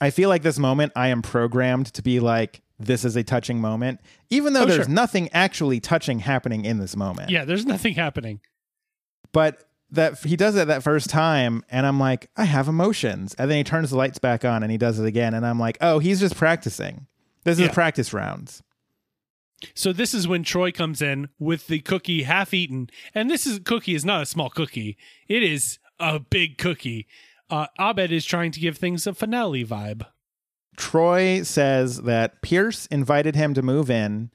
[0.00, 3.60] I feel like this moment I am programmed to be like this is a touching
[3.60, 4.00] moment,
[4.30, 4.94] even though Oh, there's sure.
[4.94, 7.44] nothing actually touching happening in this moment Yeah.
[7.44, 8.40] There's nothing happening.
[9.32, 13.50] but that he does it that first time and i'm like i have emotions and
[13.50, 15.76] then he turns the lights back on and he does it again and i'm like
[15.82, 17.06] oh he's just practicing
[17.44, 17.72] this is Yeah.
[17.74, 18.62] practice rounds
[19.74, 23.58] So this is when Troy comes in with the cookie half eaten, and this is
[23.60, 24.96] cookie is not a small cookie;
[25.28, 27.06] it is a big cookie.
[27.50, 30.06] Uh, Abed is trying to give things a finale vibe.
[30.76, 34.30] troy says that pierce invited him to move in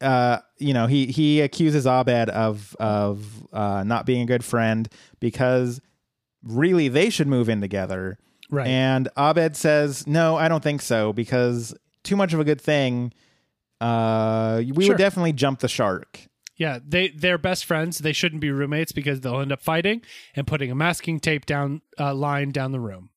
[0.00, 4.88] uh you know he he accuses abed of of uh not being a good friend
[5.20, 5.80] because
[6.42, 8.18] really they should move in together
[8.50, 8.66] Right.
[8.68, 13.12] And Abed says, "No, I don't think so because too much of a good thing.
[13.84, 14.94] Uh, we Sure.
[14.94, 16.20] would definitely jump the shark."
[16.56, 17.98] yeah, they they're best friends.
[17.98, 20.02] They shouldn't be roommates because they'll end up fighting
[20.36, 23.10] and putting a masking tape down uh, line down the room.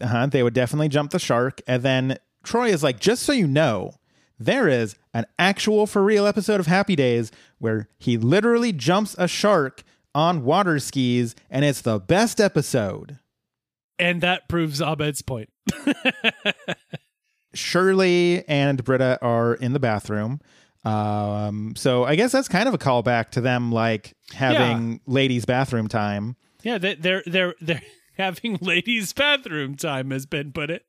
[0.00, 1.60] Uh-huh, they would definitely jump the shark.
[1.66, 3.94] And then Troy is like, "Just so you know,
[4.38, 9.28] there is an actual for real episode of Happy Days where he literally jumps a
[9.28, 9.82] shark
[10.14, 13.18] on water skis, and it's the best episode."
[13.98, 15.50] And that proves Abed's point.
[17.54, 20.40] Shirley and Britta are in the bathroom.
[20.84, 25.88] Um, so I guess that's kind of a callback to them like having ladies' bathroom
[25.88, 26.36] time.
[26.62, 27.82] Yeah, they, they're they're they're
[28.18, 30.84] having ladies' bathroom time, has been put it.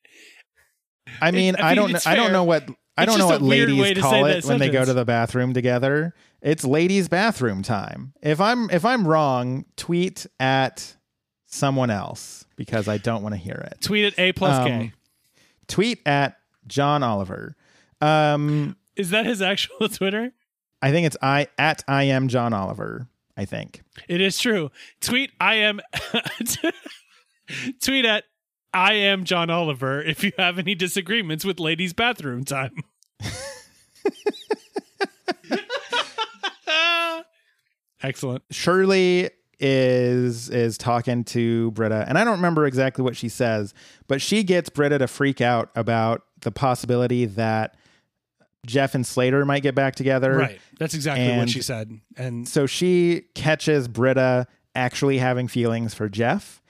[1.21, 3.27] I mean, I I, mean, don't, it's I don't know what I It's don't know
[3.27, 6.13] what a weird way ladies call it when they go to the bathroom together.
[6.41, 8.13] It's ladies' bathroom time.
[8.21, 10.95] If I'm if I'm wrong, tweet at
[11.45, 13.81] someone else because I don't want to hear it.
[13.81, 14.93] Tweet at A plus Um, K.
[15.67, 16.37] Tweet at
[16.67, 17.55] John Oliver.
[18.01, 20.31] Um, Is that his actual Twitter?
[20.81, 23.07] I think it's I at I am John Oliver.
[23.37, 23.81] I think.
[24.07, 24.71] It is true.
[25.01, 25.81] Tweet I am
[27.81, 28.23] tweet at
[28.73, 32.75] I am John Oliver if you have any disagreements with ladies' bathroom time.
[38.01, 38.43] Excellent.
[38.51, 43.73] Shirley is is talking to Britta, and I don't remember exactly what she says,
[44.07, 47.75] but she gets Britta to freak out about the possibility that
[48.65, 50.37] Jeff and Slater might get back together.
[50.37, 50.61] Right.
[50.79, 51.99] That's exactly what she said.
[52.15, 56.61] And So she catches Britta actually having feelings for Jeff.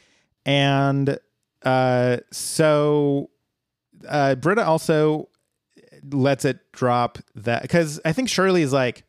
[0.46, 1.20] And
[1.64, 3.30] uh, so
[4.08, 5.30] uh, Britta also
[6.12, 9.04] lets it drop that because I think Shirley is like,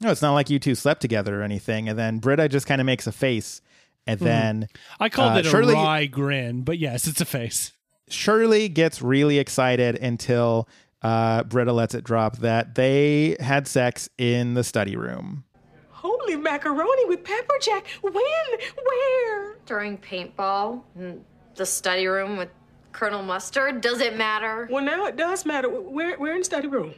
[0.00, 1.88] no, it's not like you two slept together or anything.
[1.88, 3.62] And then Britta just kind of makes a face.
[4.06, 4.68] And then
[5.00, 7.72] I called uh, it a Shirley- wry grin, but yes, it's a face.
[8.08, 10.68] Shirley gets really excited until
[11.02, 15.44] uh, Britta lets it drop that they had sex in the study room.
[15.90, 17.86] Holy macaroni with pepper jack.
[18.00, 18.14] When?
[18.14, 19.56] Where?
[19.66, 21.24] During paintball, in
[21.56, 22.50] the study room with
[22.92, 23.80] Colonel Mustard.
[23.80, 24.68] Does it matter?
[24.70, 25.68] Well, now it does matter.
[25.68, 26.16] Where?
[26.16, 26.94] Where in the study room?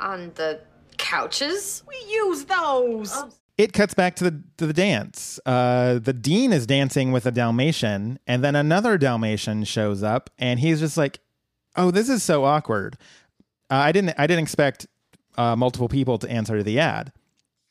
[0.00, 0.60] On the
[0.98, 1.82] couches?
[1.86, 3.12] We use those.
[3.58, 5.38] It cuts back to the to the dance.
[5.46, 10.60] Uh, the dean is dancing with a Dalmatian, and then another Dalmatian shows up, and
[10.60, 11.20] he's just like,
[11.76, 12.96] "Oh, this is so awkward."
[13.70, 14.86] Uh, I didn't I didn't expect
[15.36, 17.12] uh, multiple people to answer the ad.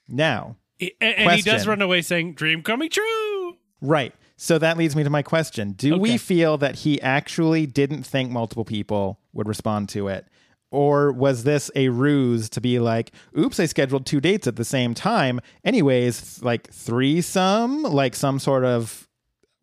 [0.08, 3.58] Now, And, and he does run away saying, Dream coming true.
[3.82, 4.14] right.
[4.36, 6.00] So that leads me to my question: Do Okay.
[6.02, 10.26] we feel that he actually didn't think multiple people would respond to it?
[10.72, 14.64] Or was this a ruse to be like, oops, I scheduled two dates at the
[14.64, 15.42] same time.
[15.66, 19.08] Anyways, like threesome, like some sort of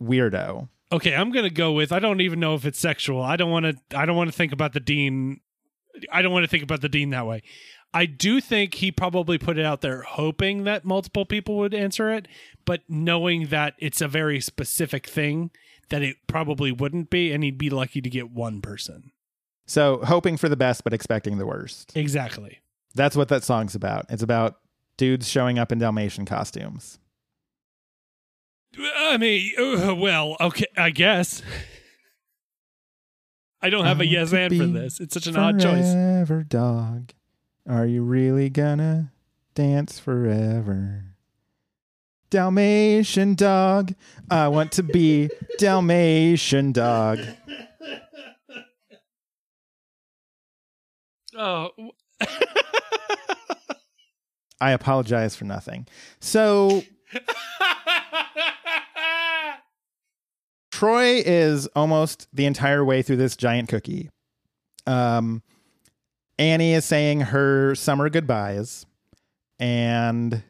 [0.00, 0.68] weirdo.
[0.92, 3.22] Okay, I'm gonna go with I don't even know if it's sexual.
[3.22, 3.98] I don't want to.
[3.98, 5.40] I don't want to think about the dean.
[6.12, 7.42] I don't want to think about the dean that way.
[7.92, 12.10] I do think he probably put it out there hoping that multiple people would answer
[12.10, 12.28] it,
[12.66, 15.50] but knowing that it's a very specific thing
[15.88, 19.10] that it probably wouldn't be, and he'd be lucky to get one person.
[19.68, 21.94] So hoping for the best, but expecting the worst.
[21.94, 22.58] Exactly.
[22.94, 24.06] That's what that song's about.
[24.08, 24.56] It's about
[24.96, 26.98] dudes showing up in Dalmatian costumes.
[28.78, 31.42] I mean, uh, well, okay, I guess.
[33.60, 35.00] I don't have a I want yes and for this.
[35.00, 35.92] It's such an odd choice.
[35.92, 37.12] Forever dog.
[37.68, 39.12] Are you really gonna
[39.54, 41.04] dance forever?
[42.30, 43.94] Dalmatian dog.
[44.30, 47.18] I want to be Dalmatian dog.
[51.38, 51.70] Oh,
[54.60, 55.86] I apologize for nothing.
[56.18, 56.82] So
[60.72, 64.10] Troy is almost the entire way through this giant cookie.
[64.86, 65.44] Um,
[66.40, 68.84] Annie is saying her summer goodbyes,
[69.60, 70.42] and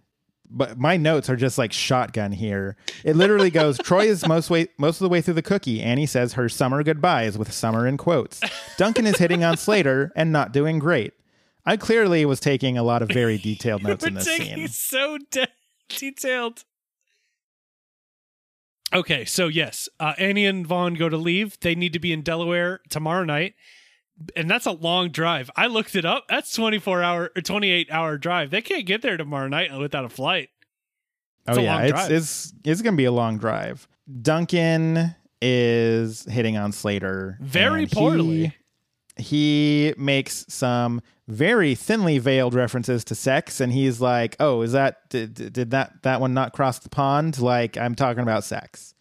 [0.51, 2.77] but my notes are just like shotgun here.
[3.05, 5.83] It literally goes: Troy is most way most of the way through the cookie.
[5.83, 8.41] Annie says her summer goodbyes with summer in quotes.
[8.77, 11.13] Duncan is hitting on Slater and not doing great.
[11.67, 14.69] I clearly was taking a lot of very detailed notes in this scene.
[14.69, 15.49] so de-
[15.89, 16.65] detailed.
[18.95, 21.61] Okay, so yes, uh, Annie and Vaughn go to leave.
[21.61, 23.55] They need to be in Delaware tomorrow night,
[24.37, 25.51] and that's a long drive.
[25.57, 26.27] I looked it up.
[26.29, 28.51] That's twenty four hour or twenty eight hour drive.
[28.51, 30.49] They can't get there tomorrow night without a flight.
[31.47, 32.11] It's oh a yeah, long it's drive.
[32.13, 33.89] it's it's gonna be a long drive.
[34.23, 38.55] Duncan is hitting on Slater Very and he- poorly.
[39.21, 45.09] He, makes some very thinly veiled references to sex, and he's like, "Oh, is that
[45.11, 47.41] did, did that that one not cross the pond?
[47.41, 48.95] Like I'm talking about sex."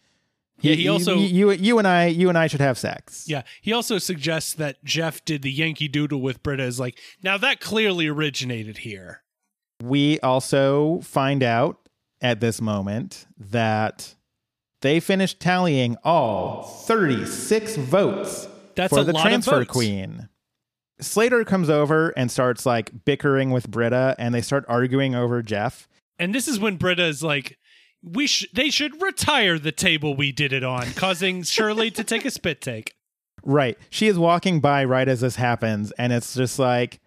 [0.60, 3.24] Yeah, he also- you you and I you and I should have sex.
[3.28, 6.64] Yeah, he also suggests that Jeff did the Yankee Doodle with Britta.
[6.64, 9.22] Is like now that clearly originated here.
[9.82, 11.88] We also find out
[12.20, 14.16] at this moment that
[14.82, 19.70] they finished tallying all 36 votes That's for a the lot of transfer votes.
[19.70, 20.28] queen.
[21.00, 25.88] Slater comes over and starts like bickering with Britta and they start arguing over Jeff.
[26.18, 27.56] And this is when Britta is like,
[28.02, 32.24] "We sh- they should retire the table we did it on," causing Shirley to take
[32.24, 32.94] a spit take.
[33.44, 33.78] Right.
[33.90, 37.00] She is walking by right as this happens and it's just like,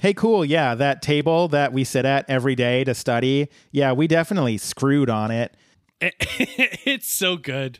[0.00, 0.44] "Hey, cool.
[0.44, 3.48] Yeah, that table that we sit at every day to study.
[3.70, 5.56] Yeah, we definitely screwed on it."
[6.00, 7.78] it's so good.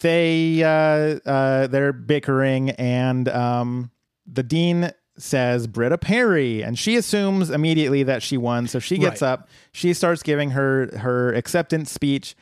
[0.00, 3.90] they uh uh they're bickering and um
[4.26, 9.20] the dean says Britta Perry and she assumes immediately that she won so she gets
[9.22, 9.28] Right.
[9.28, 12.34] up she starts giving her her acceptance speech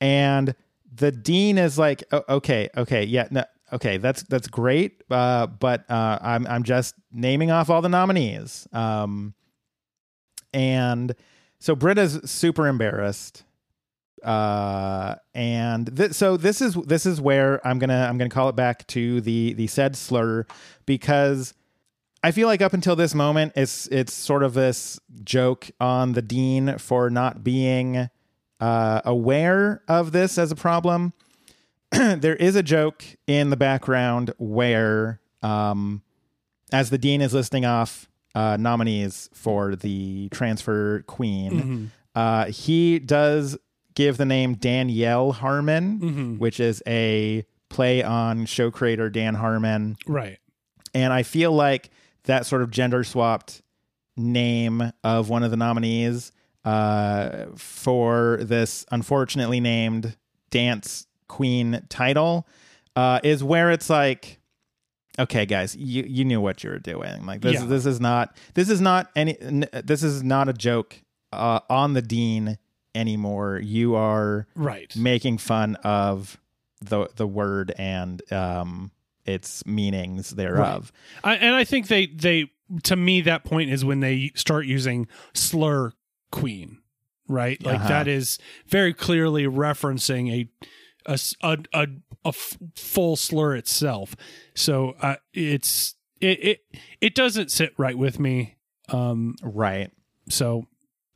[0.00, 0.54] and
[0.94, 5.88] the dean is like "O- okay okay yeah no, okay that's that's great uh but
[5.90, 9.34] uh I'm I'm just naming off all the nominees um
[10.54, 11.14] and
[11.58, 13.44] so Britta's super embarrassed
[14.22, 18.54] uh and th- so this is this is where i'm gonna i'm gonna call it
[18.54, 20.46] back to the the said slur
[20.86, 21.54] because
[22.24, 26.22] I feel like up until this moment, it's it's sort of this joke on the
[26.22, 28.08] dean for not being
[28.60, 31.12] uh, aware of this as a problem.
[31.90, 36.02] there is a joke in the background where, um,
[36.72, 43.58] as the dean is listing off uh, nominees for the transfer queen, uh, he does
[43.94, 49.96] give the name Danielle Harmon, which is a play on show creator Dan Harmon.
[50.06, 50.38] Right.
[50.94, 51.90] And I feel like
[52.24, 53.62] that sort of gender swapped
[54.16, 56.32] name of one of the nominees
[56.64, 60.16] uh, for this unfortunately named
[60.50, 62.46] dance queen title
[62.94, 64.38] uh, is where it's like,
[65.18, 67.24] okay, guys, you you knew what you were doing.
[67.26, 67.66] Like this Yeah.
[67.66, 71.02] this is not this is not any n- this is not a joke
[71.32, 72.58] uh, on the dean
[72.94, 73.58] anymore.
[73.58, 74.94] You are Right.
[74.94, 76.38] making fun of
[76.82, 78.90] the the word and um
[79.24, 80.92] its meanings thereof.
[81.22, 82.50] I, and I think they they
[82.84, 85.92] to me that point is when they start using slur
[86.30, 86.78] queen,
[87.28, 87.62] right?
[87.62, 87.88] Like Uh-huh.
[87.88, 90.48] that is very clearly referencing a
[91.12, 91.86] a a, a-
[92.24, 94.14] a f- full slur itself.
[94.54, 96.64] So uh, it's it, it
[97.00, 98.56] it doesn't sit right with me.
[98.88, 99.90] Um, Right.
[100.28, 100.66] so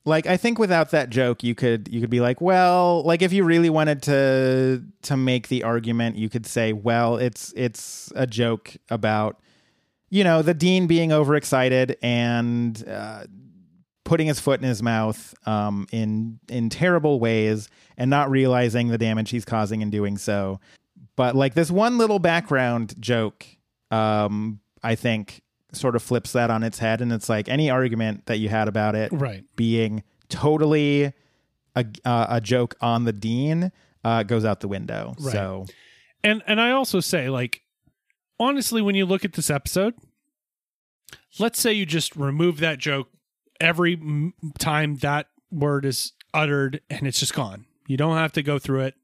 [0.07, 3.33] Like I think without that joke you could you could be like, well, like if
[3.33, 8.27] you really wanted to to make the argument, you could say, well, it's it's a
[8.27, 9.41] joke about
[10.09, 13.25] you know, the dean being overexcited and uh,
[14.05, 18.99] putting his foot in his mouth um, in in terrible ways and not realizing the
[18.99, 20.61] damage he's causing in doing so.
[21.17, 23.45] But like this one little background joke,
[23.91, 25.43] um, I think
[25.77, 28.69] sort of flips that on its head, and it's like any argument that you had
[28.69, 29.45] about it right.
[29.57, 31.13] being totally
[31.75, 33.71] a uh, a joke on the dean
[34.05, 35.15] uh, goes out the window.
[35.19, 35.33] Right.
[35.33, 35.67] So
[36.25, 37.63] And and I also say like
[38.39, 39.95] honestly when you look at this episode
[41.39, 43.09] let's say you just remove that joke
[43.61, 47.67] every time that word is uttered and it's just gone.
[47.87, 48.95] You don't have to go through it.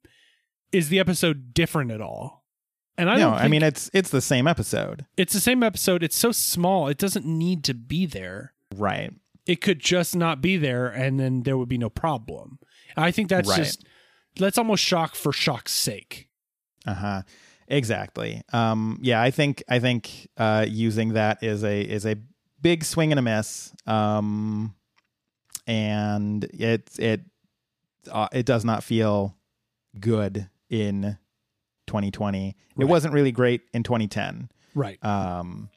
[0.73, 2.42] Is the episode different at all?
[2.99, 6.03] And I no, don't I mean it's it's the same episode, it's the same episode.
[6.03, 6.89] It's so small.
[6.89, 8.53] It doesn't need to be there.
[8.77, 9.13] right?
[9.47, 12.59] It could just not be there and then there would be no problem.
[12.97, 13.57] I think that's Right.
[13.57, 13.85] just
[14.37, 16.29] that's almost shock for shock's sake.
[16.87, 17.23] Uh huh.
[17.69, 18.43] Exactly.
[18.53, 18.99] Um.
[19.03, 19.23] Yeah.
[19.23, 22.17] I think I think uh, using that is a is a
[22.61, 23.73] big swing and a miss.
[23.87, 24.75] Um.
[25.67, 27.23] And it it
[28.11, 29.37] uh, it does not feel
[29.99, 31.17] good in
[31.93, 32.57] 2020.
[32.79, 34.49] It wasn't really great in 2010.
[34.75, 34.99] Right.
[35.05, 35.69] um,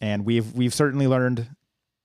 [0.00, 1.48] and we've we've certainly learned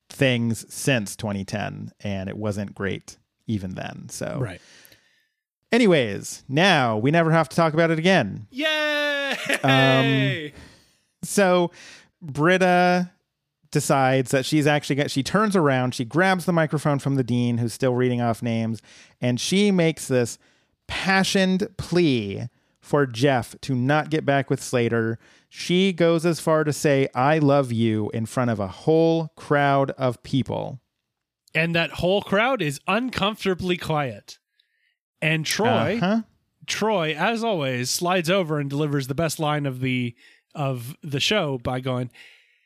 [0.09, 4.09] things since 2010, and it wasn't great even then.
[4.09, 4.59] So, right.
[5.71, 8.47] anyways, now we never have to talk about it again.
[8.49, 9.35] Yay!
[9.63, 10.51] Um,
[11.23, 11.71] So,
[12.21, 13.11] Britta
[13.71, 17.59] decides that she's actually got, she turns around, she grabs the microphone from the dean
[17.59, 18.81] who's still reading off names,
[19.21, 20.39] and she makes this
[20.87, 22.47] passioned plea
[22.89, 25.19] for Jeff to not get back with Slater.
[25.47, 29.91] She goes as far to say, I love you in front of a whole crowd
[29.91, 30.81] of people.
[31.55, 34.37] and that whole crowd is uncomfortably quiet.
[35.21, 36.21] And Troy, Uh-huh.
[36.67, 40.15] Troy, as always, slides over and delivers the best line of the
[40.55, 42.09] of the show by going,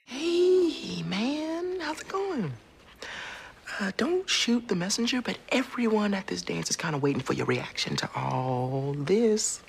[0.05, 2.53] Hey, man, how's it going?
[3.79, 7.33] Uh, don't shoot the messenger, but everyone at this dance is kind of waiting for
[7.33, 9.61] your reaction to all this.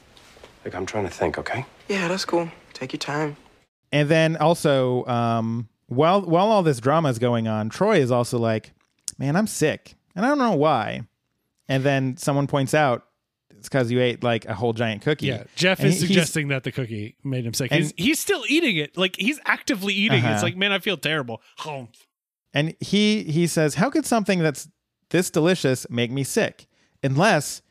[0.65, 1.67] Like, I'm trying to think, okay?
[1.89, 2.51] Yeah, that's cool.
[2.73, 3.37] Take your time.
[3.93, 8.39] And then also, um, while while all this drama is going on, Troy is also
[8.39, 8.73] like,
[9.19, 11.03] "Man, I'm sick, and I don't know why."
[11.69, 13.05] And then someone points out
[13.57, 15.27] it's because you ate like a whole giant cookie.
[15.27, 17.71] "Yeah." Jeff And is he- suggesting that the cookie made him sick.
[17.71, 18.97] And- he's, he's still eating it.
[18.97, 20.27] Like he's actively eating it.
[20.27, 20.43] It's Uh-huh.
[20.47, 21.41] like, man, I feel terrible.
[21.59, 22.07] Humph.
[22.53, 24.69] And he he says, "How could something that's
[25.11, 26.67] this delicious make me sick?
[27.05, 27.63] Unless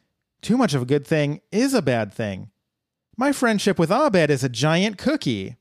[0.42, 2.50] too much of a good thing is a bad thing.
[3.18, 5.58] My friendship with Abed is a giant cookie."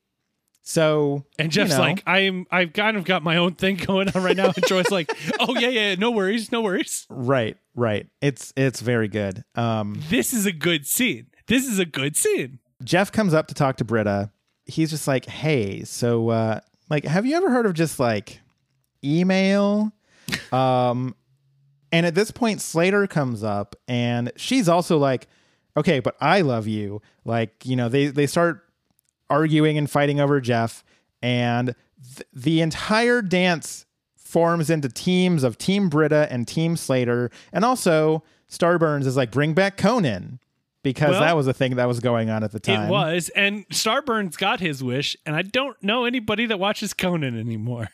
[0.64, 4.09] So And you Jeff's know, like, I'm I've kind of got my own thing going
[4.11, 4.53] on right now.
[4.55, 7.05] And Troy's like, Oh yeah, yeah, no worries, no worries.
[7.11, 8.07] right, right.
[8.20, 9.42] It's it's very good.
[9.57, 11.26] Um, This is a good scene.
[11.48, 12.61] This is a good scene.
[12.84, 14.30] Jeff comes up to talk to Britta.
[14.64, 18.40] He's just like, "Hey, so uh like have you ever heard of just like
[19.05, 19.90] email?"
[20.53, 21.16] um
[21.90, 25.26] and at this point Slater comes up and she's also like,
[25.76, 28.64] "Okay, but I love you." Like, you know, they they start
[29.30, 30.84] arguing and fighting over Jeff
[31.22, 31.74] and
[32.16, 38.22] th- the entire dance forms into teams of Team Britta and Team Slater and also
[38.50, 40.38] Starburns is like, "Bring back Conan."
[40.82, 42.88] Because Well, that was a thing that was going on at the time.
[42.88, 47.38] It was, and Starburns got his wish, and I don't know anybody that watches Conan
[47.38, 47.88] anymore.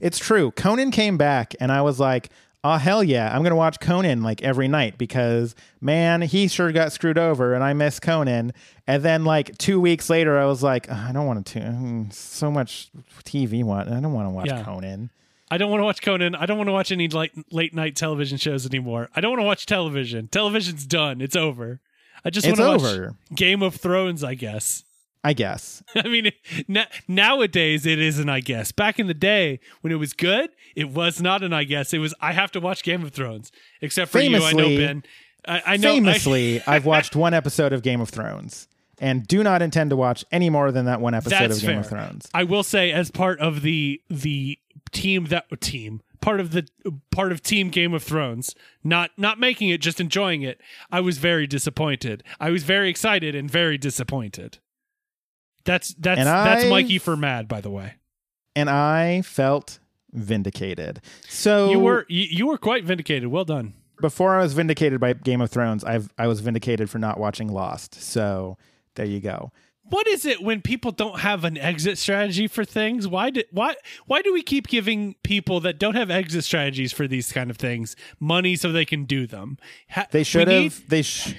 [0.00, 0.50] It's true.
[0.52, 2.30] Conan came back, and I was like,
[2.64, 3.34] oh, hell yeah.
[3.34, 7.54] I'm going to watch Conan like every night because, man, he sure got screwed over,
[7.54, 8.52] and I miss Conan.
[8.86, 12.12] And then, like, two weeks later, I was like, "Ugh, I don't want to, mm,
[12.12, 12.90] so much
[13.24, 13.62] TV.
[13.64, 13.88] What?
[13.88, 14.62] I don't want to watch Yeah.
[14.62, 15.10] Conan.
[15.52, 16.34] I don't want to watch Conan.
[16.36, 19.08] I don't want to watch any late late night television shows anymore.
[19.16, 20.28] I don't want to watch television.
[20.28, 21.20] Television's done.
[21.20, 21.80] It's over.
[22.24, 23.14] I just want to watch over.
[23.34, 24.84] Game of Thrones, I guess.
[25.22, 25.82] I guess.
[25.94, 26.32] I mean,
[26.66, 28.72] na- nowadays it is an I guess.
[28.72, 31.92] Back in the day when it was good, it was not an I guess.
[31.92, 33.52] It was I have to watch Game of Thrones.
[33.80, 35.02] Except for you, I know Famously- Ben.
[35.46, 35.90] I, I know.
[35.90, 38.68] I- Famously, I've watched one episode of Game of Thrones
[38.98, 41.80] and do not intend to watch any more than that one episode of Game fair.
[41.80, 42.28] of Thrones.
[42.34, 44.58] I will say, as part of the the
[44.92, 46.66] team that team part of the
[47.10, 48.54] part of Team Game of Thrones,
[48.84, 50.60] not not making it, just enjoying it.
[50.92, 52.22] I was very disappointed.
[52.38, 54.58] I was very excited and very disappointed.
[55.64, 57.94] That's that's And that's I- Mikey for mad, by the way.
[58.56, 59.78] And I felt
[60.12, 61.00] vindicated.
[61.28, 63.28] So You were you, you were quite vindicated.
[63.28, 63.74] Well done.
[64.00, 67.48] before I was vindicated by Game of Thrones, I've I was vindicated for not watching
[67.52, 67.94] Lost.
[68.02, 68.56] So
[68.96, 69.52] there you go.
[69.84, 73.08] What is it when people don't have an exit strategy for things?
[73.08, 73.74] Why do why
[74.06, 77.56] why do we keep giving people that don't have exit strategies for these kind of
[77.56, 79.58] things money so they can do them?
[79.90, 81.34] Ha- They should need- have they sh-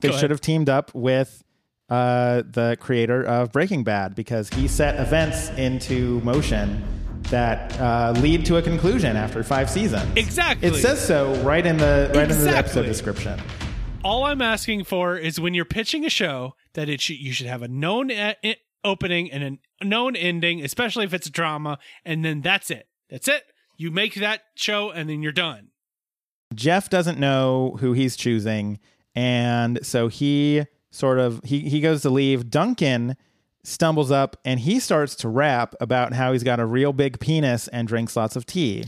[0.00, 1.42] they should have teamed up with
[1.88, 6.82] uh, the creator of Breaking Bad because he set events into motion
[7.30, 10.10] that uh, lead to a conclusion after five seasons.
[10.16, 10.68] Exactly.
[10.68, 13.38] It says so right in the right in the episode description.
[14.04, 17.46] all I'm asking for is when you're pitching a show that it should you should
[17.46, 22.24] have a known e- opening and a known ending, especially if it's a drama, and
[22.24, 22.86] then that's it.
[23.10, 23.44] That's it.
[23.76, 25.68] You make that show and then you're done.
[26.54, 28.78] Jeff doesn't know who he's choosing,
[29.14, 32.50] and so he sort of he he goes to leave.
[32.50, 33.16] Duncan
[33.64, 37.68] stumbles up and he starts to rap about how he's got a real big penis
[37.68, 38.84] and drinks lots of tea.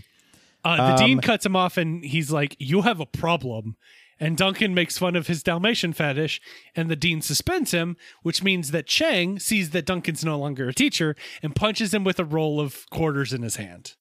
[0.65, 3.77] Uh, the Um, dean cuts him off and he's like, "You have a problem."
[4.23, 6.43] And Duncan makes fun of his Dalmatian fetish,
[6.77, 10.75] and the dean suspends him, which means that Chang sees that Duncan's no longer a
[10.75, 13.95] teacher and punches him with a roll of quarters in his hand.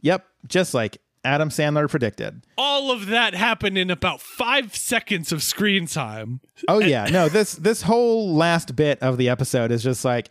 [0.00, 2.42] Yep, just like Adam Sandler predicted.
[2.56, 6.40] All of that happened in about five seconds of screen time.
[6.68, 10.30] Oh yeah, no this this whole last bit of the episode is just like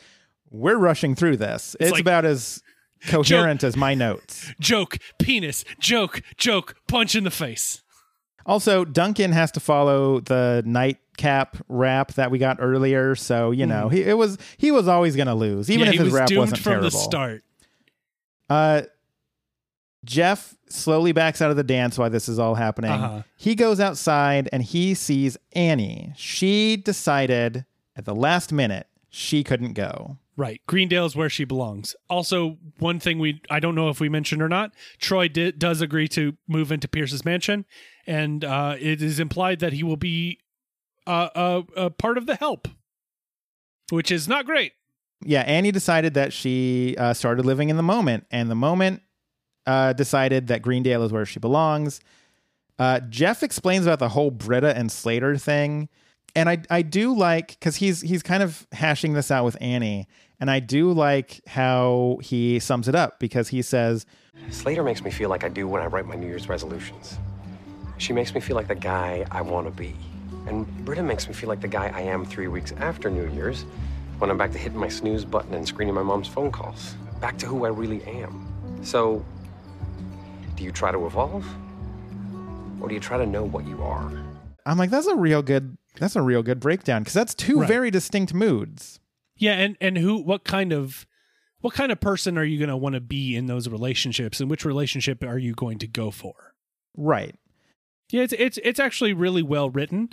[0.50, 1.76] we're rushing through this.
[1.80, 2.64] It's, like- about as
[3.08, 4.52] coherent as my notes.
[4.60, 7.84] Joke, penis, joke, joke, punch in the face.
[8.46, 13.90] Also, Duncan has to follow the nightcap rap that we got earlier, so you know
[13.90, 15.84] he it was he was always going to lose, even Hmm.
[15.84, 16.90] Yeah, if he his was rap wasn't from terrible.
[16.90, 17.44] the start.
[18.50, 18.82] Uh,
[20.06, 22.92] Jeff slowly backs out of the dance while this is all happening.
[22.92, 23.24] Uh-huh.
[23.36, 26.14] He goes outside and he sees Annie.
[26.16, 27.66] She decided
[27.96, 30.18] at the last minute she couldn't go.
[30.38, 30.62] Right.
[30.68, 31.96] Greendale is where she belongs.
[32.10, 35.82] Also, one thing we I don't know if we mentioned or not, Troy di- does
[35.82, 37.66] agree to move into Pierce's mansion,
[38.08, 40.40] and uh, it is implied that he will be
[41.06, 42.70] uh, uh, a part of the help,
[43.90, 44.72] which is not great.
[45.26, 49.02] Yeah, Annie decided that she uh, started living in the moment, and the moment
[49.70, 52.02] uh, decided that Greendale is where she belongs.
[52.80, 55.90] Uh, Jeff explains about the whole Britta and Slater thing,
[56.36, 60.08] and I I do like because he's he's kind of hashing this out with Annie,
[60.40, 64.08] and I do like how he sums it up because he says,
[64.50, 67.20] Slater makes me feel like I do when I write my New Year's resolutions.
[68.00, 69.94] She makes me feel like the guy I want to be.
[70.48, 73.66] And Britta makes me feel like the guy I am three weeks after New Year's
[74.18, 76.96] when I'm back to hitting my snooze button and screening my mom's phone calls.
[77.22, 78.48] Back to who I really am.
[78.82, 79.24] So,
[80.60, 81.46] do you try to evolve?
[82.82, 84.12] Or do you try to know what you are?
[84.66, 87.68] "I'm like that's a real good that's a real good breakdown because that's two Right.
[87.68, 89.00] very distinct moods."
[89.38, 91.08] Yeah, and and who what kind of
[91.62, 94.50] what kind of person are you going to want to be in those relationships and
[94.50, 96.54] which relationship are you going to go for?
[96.96, 97.36] Right.
[98.12, 100.10] Yeah, it's it's it's actually really well written.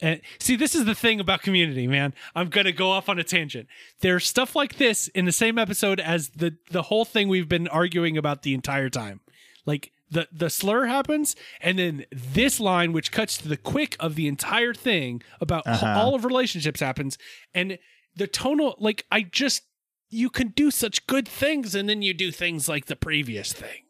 [0.00, 2.14] And see, this is the thing about community, man.
[2.34, 3.68] I'm gonna go off on a tangent.
[4.00, 7.68] There's stuff like this in the same episode as the the whole thing we've been
[7.68, 9.20] arguing about the entire time.
[9.66, 14.14] Like the the slur happens, and then this line, which cuts to the quick of
[14.14, 15.86] the entire thing about Uh-huh.
[15.86, 17.16] all of relationships, happens,
[17.54, 17.78] and
[18.14, 18.76] the tonal.
[18.78, 19.62] Like I just
[20.10, 23.82] you can do such good things, and then you do things like the previous thing.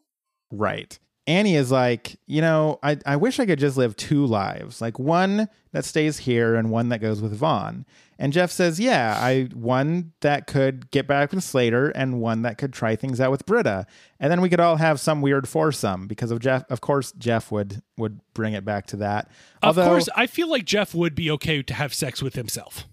[0.51, 0.97] Right.
[1.27, 4.99] Annie is like, you know, I, I wish I could just live two lives, like
[4.99, 7.85] one that stays here and one that goes with Vaughn.
[8.19, 12.57] And Jeff says, yeah, I one that could get back with Slater and one that
[12.57, 13.87] could try things out with Britta.
[14.19, 16.63] And then we could all have some weird foursome because of Jeff.
[16.69, 19.29] Of course, Jeff would would bring it back to that.
[19.63, 22.87] Of course, I feel like Jeff would be okay to have sex with himself.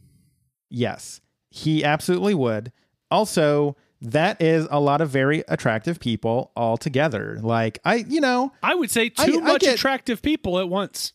[0.70, 2.72] Yes, he absolutely would.
[3.10, 7.38] Also, that is a lot of very attractive people all together.
[7.40, 11.12] Like I, you know, I would say too I much get- attractive people at once.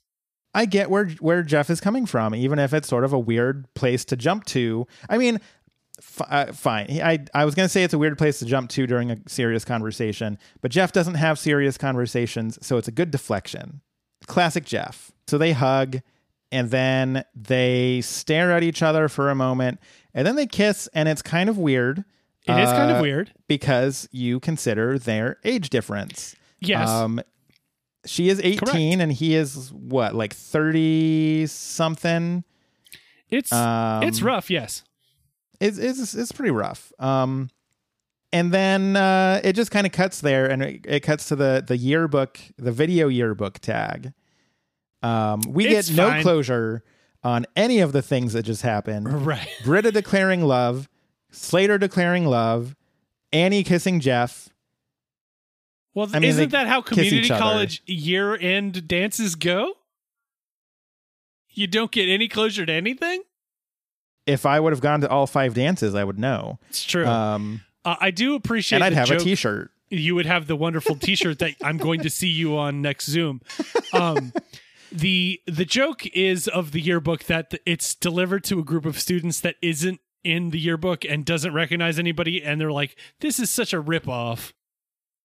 [0.53, 3.71] I get where where Jeff is coming from, even if it's sort of a weird
[3.75, 4.87] place to jump to.
[5.07, 5.39] I mean,
[5.99, 6.87] f- uh, fine.
[7.01, 9.63] I I was gonna say it's a weird place to jump to during a serious
[9.65, 13.81] conversation, but Jeff doesn't have serious conversations, so it's a good deflection.
[14.25, 15.11] Classic Jeff.
[15.27, 15.99] So they hug,
[16.51, 19.79] and then they stare at each other for a moment,
[20.13, 22.03] and then they kiss, and it's kind of weird.
[22.47, 23.31] It is kind of uh, weird.
[23.47, 26.35] because you consider their age difference.
[26.59, 26.87] Yes.
[26.89, 27.21] Um,
[28.05, 28.75] she is 18 Correct.
[29.01, 32.43] and he is what, like 30 something?
[33.29, 34.83] It's Um, it's rough, yes.
[35.59, 36.93] It's, it's, it's pretty rough.
[36.99, 37.49] Um,
[38.31, 41.63] and then uh, it just kind of cuts there and it, it cuts to the,
[41.65, 44.13] the yearbook, the video yearbook tag.
[45.03, 46.21] Um, we It's get no fine.
[46.23, 46.83] closure
[47.23, 49.07] on any of the things that just happened.
[49.25, 49.47] Right.
[49.65, 50.87] Britta declaring love,
[51.37, 52.75] Slater declaring love,
[53.31, 54.49] Annie kissing Jeff.
[55.93, 59.73] Well, I mean, isn't that how community college year end dances go?
[61.49, 63.23] You don't get any closure to anything?
[64.27, 66.59] If I would have gone to all five dances, I would know.
[66.69, 67.05] It's true.
[67.05, 69.71] Um, Uh, I do appreciate and I'd have a joke- T-shirt.
[69.89, 73.41] You would have the wonderful T-shirt that I'm going to see you on next Zoom.
[73.93, 74.33] Um,
[74.91, 79.39] the the joke is of the yearbook that it's delivered to a group of students
[79.39, 83.73] that isn't in the yearbook and doesn't recognize anybody, and they're like, "This is such
[83.73, 84.53] a ripoff."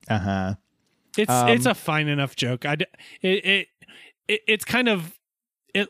[0.09, 0.55] Uh huh.
[1.17, 2.65] It's Um, it's a fine enough joke.
[2.65, 2.89] i it,
[3.23, 3.69] it
[4.29, 5.19] it it's kind of
[5.75, 5.89] it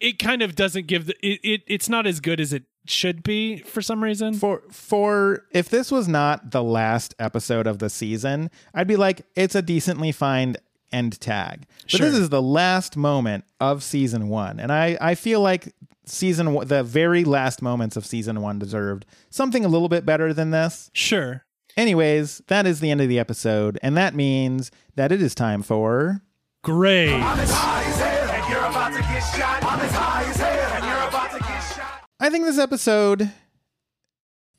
[0.00, 3.22] it kind of doesn't give the it, it it's not as good as it should
[3.22, 4.34] be for some reason.
[4.34, 9.22] For for if this was not the last episode of the season, I'd be like,
[9.34, 10.56] it's a decently fine
[10.92, 11.66] end tag.
[11.90, 16.52] But this is the last moment of season one, and I I feel like season
[16.52, 20.50] one, the very last moments of season one deserved something a little bit better than
[20.50, 20.90] this.
[20.92, 21.44] Sure.
[21.76, 25.62] Anyways, that is the end of the episode, and that means that it is time
[25.62, 26.22] for
[26.66, 27.12] Great.
[27.12, 29.62] I'm as high as hell, and you're about to get shot.
[29.62, 32.02] I'm as high as hell, and you're about to get shot.
[32.18, 33.30] I think this episode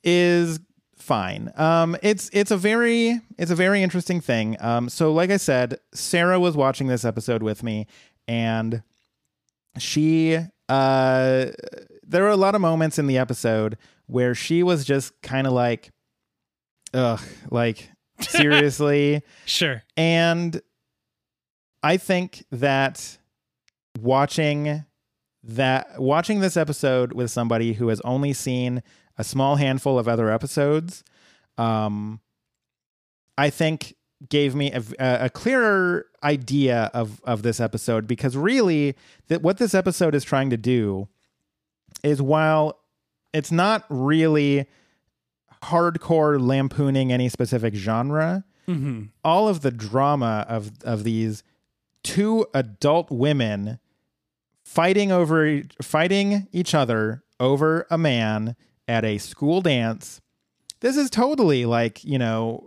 [0.02, 0.58] is
[1.08, 1.50] fine.
[1.56, 4.56] Um, it's it's a very it's a very interesting thing.
[4.60, 7.86] Um, so like I said, Sarah was watching this episode with me,
[8.28, 8.82] and
[9.78, 10.36] she
[10.68, 11.46] uh,
[12.06, 15.54] there were a lot of moments in the episode where she was just kind of
[15.54, 15.90] like,
[16.92, 17.20] ugh,
[17.50, 17.90] like
[18.20, 19.22] seriously.
[19.46, 19.82] Sure.
[19.96, 20.60] And
[21.82, 23.18] I think that
[23.98, 24.84] watching
[25.42, 28.82] that watching this episode with somebody who has only seen
[29.18, 31.04] a small handful of other episodes,
[31.58, 32.20] um,
[33.36, 33.94] I think
[34.28, 38.96] gave me a, a clearer idea of of this episode because really
[39.28, 41.06] that what this episode is trying to do
[42.02, 42.78] is while
[43.32, 44.66] it's not really
[45.64, 49.04] hardcore lampooning any specific genre Mm-hmm.
[49.24, 51.42] all of the drama of of these
[52.02, 53.78] two adult women
[54.62, 58.56] fighting over fighting each other over a man
[58.88, 60.20] at a school dance
[60.80, 62.64] this is totally like you know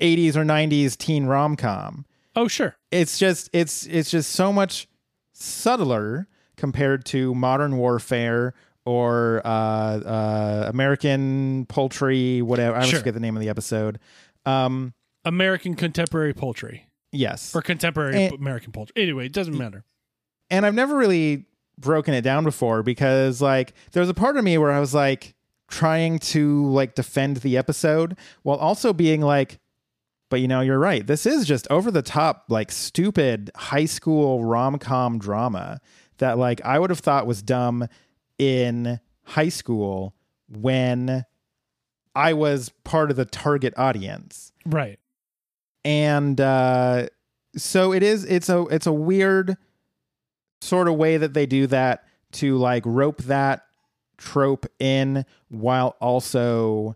[0.00, 2.06] 80s or 90s teen rom-com
[2.36, 2.76] Oh, sure.
[2.90, 4.88] it's just it's it's just so much
[5.34, 8.54] subtler compared to modern warfare
[8.86, 12.76] or uh, uh, American poultry, whatever.
[12.76, 12.98] I Sure.
[12.98, 13.98] forget the name of the episode.
[14.46, 18.94] Um, American contemporary poultry yes, or contemporary And- American poultry.
[19.02, 19.84] Anyway, it doesn't matter.
[20.50, 21.46] and I've never really
[21.78, 24.94] broken it down before because like there was a part of me where I was
[24.94, 25.34] like
[25.70, 29.58] trying to like defend the episode while also being like
[30.28, 34.44] but you know you're right this is just over the top like stupid high school
[34.44, 35.80] rom-com drama
[36.18, 37.86] that like I would have thought was dumb
[38.38, 40.14] in high school
[40.48, 41.24] when
[42.14, 44.98] I was part of the target audience Right.
[45.84, 47.06] and uh
[47.56, 49.56] so it is it's a it's a weird
[50.60, 53.62] sort of way that they do that to like rope that
[54.20, 56.94] trope in while also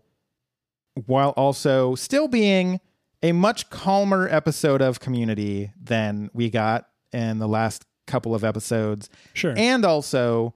[1.07, 2.79] while also still being
[3.23, 9.09] a much calmer episode of community than we got in the last couple of episodes
[9.33, 9.53] Sure.
[9.57, 10.53] and also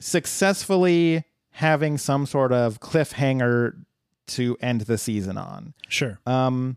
[0.00, 3.84] successfully having some sort of cliffhanger
[4.26, 6.18] to end the season on sure.
[6.26, 6.76] um,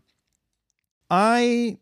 [1.10, 1.78] I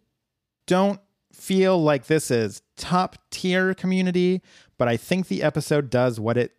[0.67, 1.01] don't
[1.33, 4.41] feel like this is top tier community,
[4.79, 6.53] but I think the episode does what it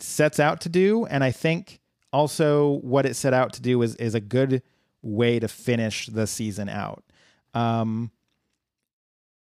[0.00, 1.80] sets out to do, and I think
[2.12, 4.62] also what it set out to do is is a good
[5.02, 7.04] way to finish the season out.
[7.54, 8.10] Um,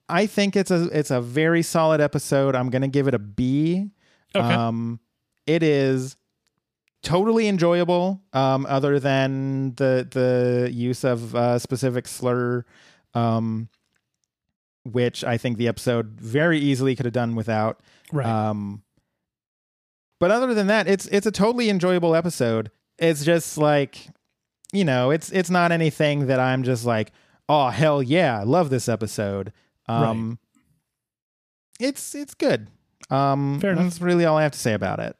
[0.08, 2.54] I think it's a it's a very solid episode.
[2.54, 3.90] I'm gonna give it a B.
[4.34, 4.54] Okay.
[4.54, 5.00] Um,
[5.46, 6.16] it is
[7.02, 8.22] totally enjoyable.
[8.32, 12.64] Um, other than the the use of uh, specific slur,
[13.14, 13.68] um,
[14.84, 17.80] which I think the episode very easily could have done without.
[18.12, 18.26] Right.
[18.26, 18.82] Um,
[20.18, 22.70] but other than that, it's it's a totally enjoyable episode.
[22.98, 24.08] It's just like,
[24.72, 27.12] you know, it's it's not anything that I'm just like,
[27.48, 29.52] oh hell yeah, I love this episode.
[29.86, 30.38] Um,
[31.80, 32.68] it's it's good.
[33.10, 33.84] Um, Fair enough.
[33.84, 35.16] that's really all I have to say about it.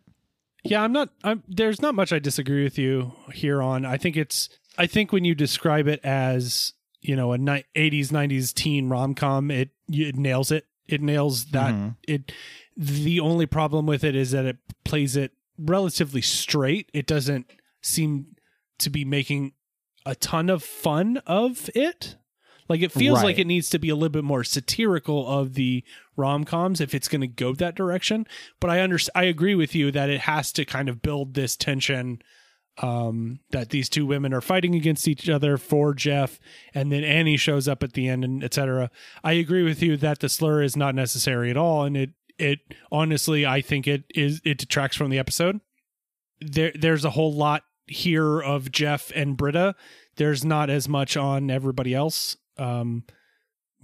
[0.65, 1.11] Yeah, I'm not.
[1.25, 3.85] I'm, there's not much I disagree with you here on.
[3.85, 4.49] I think it's.
[4.77, 9.15] I think when you describe it as you know a ni- 80s 90s teen rom
[9.15, 10.67] com, it it nails it.
[10.87, 11.73] It nails that.
[11.75, 11.97] Mhm.
[12.07, 12.33] It.
[12.81, 16.89] The only problem with it is that it plays it relatively straight.
[16.95, 17.51] It doesn't
[17.83, 18.37] seem
[18.79, 19.53] to be making
[20.07, 22.15] a ton of fun of it.
[22.69, 25.83] Like it feels like it needs to be a little bit more satirical of the
[26.17, 28.27] rom coms if it's going to go that direction.
[28.61, 31.57] But I under I agree with you that it has to kind of build this
[31.57, 32.23] tension
[32.81, 36.39] um, that these two women are fighting against each other for Jeff,
[36.75, 38.91] and then Annie shows up at the end, and etc.
[39.25, 42.61] I agree with you that the slur is not necessary at all, and it it
[42.91, 45.61] honestly I think it is it detracts from the episode.
[46.41, 49.75] There there's a whole lot here of Jeff and Britta.
[50.17, 52.37] There's not as much on everybody else.
[52.57, 53.05] Um,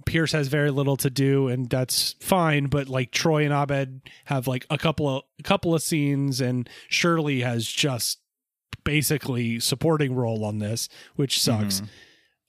[0.05, 2.65] Pierce has very little to do, and that's fine.
[2.67, 6.69] But like Troy and Abed have like a couple of a couple of scenes, and
[6.89, 8.19] Shirley has just
[8.83, 11.81] basically supporting role on this, which sucks.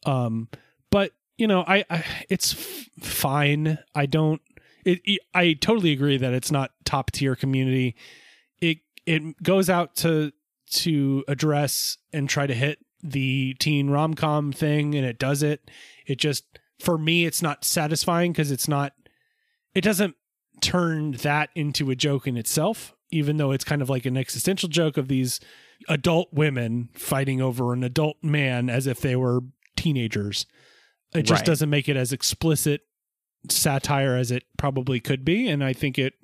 [0.04, 0.48] Um,
[0.90, 3.78] but you know, I, I it's f- fine.
[3.94, 4.40] I don't.
[4.86, 7.94] It, it- I totally agree that it's not top tier community.
[8.60, 10.32] It it goes out to
[10.70, 15.70] to address and try to hit the teen rom com thing, and it does it.
[16.06, 16.44] It just
[16.80, 18.92] for me, it's not satisfying because it's not.
[19.74, 20.14] It doesn't
[20.62, 24.68] turn that into a joke in itself, even though it's kind of like an existential
[24.68, 25.38] joke of these
[25.88, 29.40] adult women fighting over an adult man as if they were
[29.76, 30.46] teenagers.
[31.14, 31.46] It just Right.
[31.46, 32.82] doesn't make it as explicit
[33.50, 36.14] satire as it probably could be, and I think it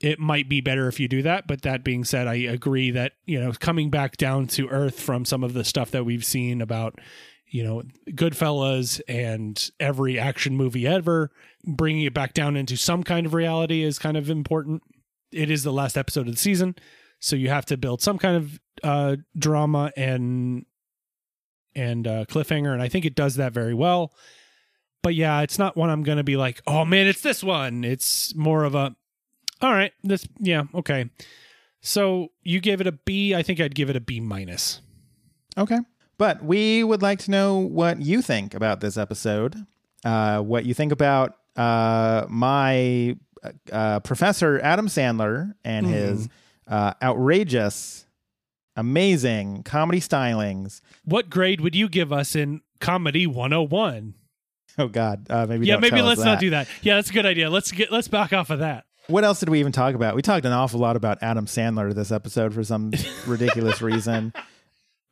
[0.00, 1.46] it might be better if you do that.
[1.46, 5.24] But that being said, I agree that you know coming back down to earth from
[5.24, 6.98] some of the stuff that we've seen about
[7.46, 11.30] you know Goodfellas and every action movie ever,
[11.64, 14.82] bringing it back down into some kind of reality is kind of important.
[15.30, 16.74] It is the last episode of the season,
[17.20, 20.66] so you have to build some kind of uh, drama and
[21.74, 24.12] and uh, cliffhanger, and I think it does that very well.
[25.02, 27.84] But yeah, it's not one I'm going to be like, oh man, it's this one.
[27.84, 28.94] It's more of a,
[29.60, 31.10] all right, this, yeah, okay.
[31.80, 33.34] So you gave it a B.
[33.34, 34.80] I think I'd give it a B minus.
[35.58, 35.78] Okay.
[36.18, 39.56] But we would like to know what you think about this episode.
[40.04, 43.16] Uh, what you think about uh, my
[43.72, 46.28] uh, professor Adam Sandler and his
[46.68, 48.06] uh, outrageous,
[48.76, 50.80] amazing comedy stylings.
[51.04, 54.14] What grade would you give us in comedy 101?
[54.78, 56.68] Oh God, uh, maybe yeah, maybe let's not do that.
[56.82, 57.50] Yeah, that's a good idea.
[57.50, 58.84] Let's get let's back off of that.
[59.08, 60.14] What else did we even talk about?
[60.14, 62.92] We talked an awful lot about Adam Sandler this episode for some
[63.26, 64.32] ridiculous reason.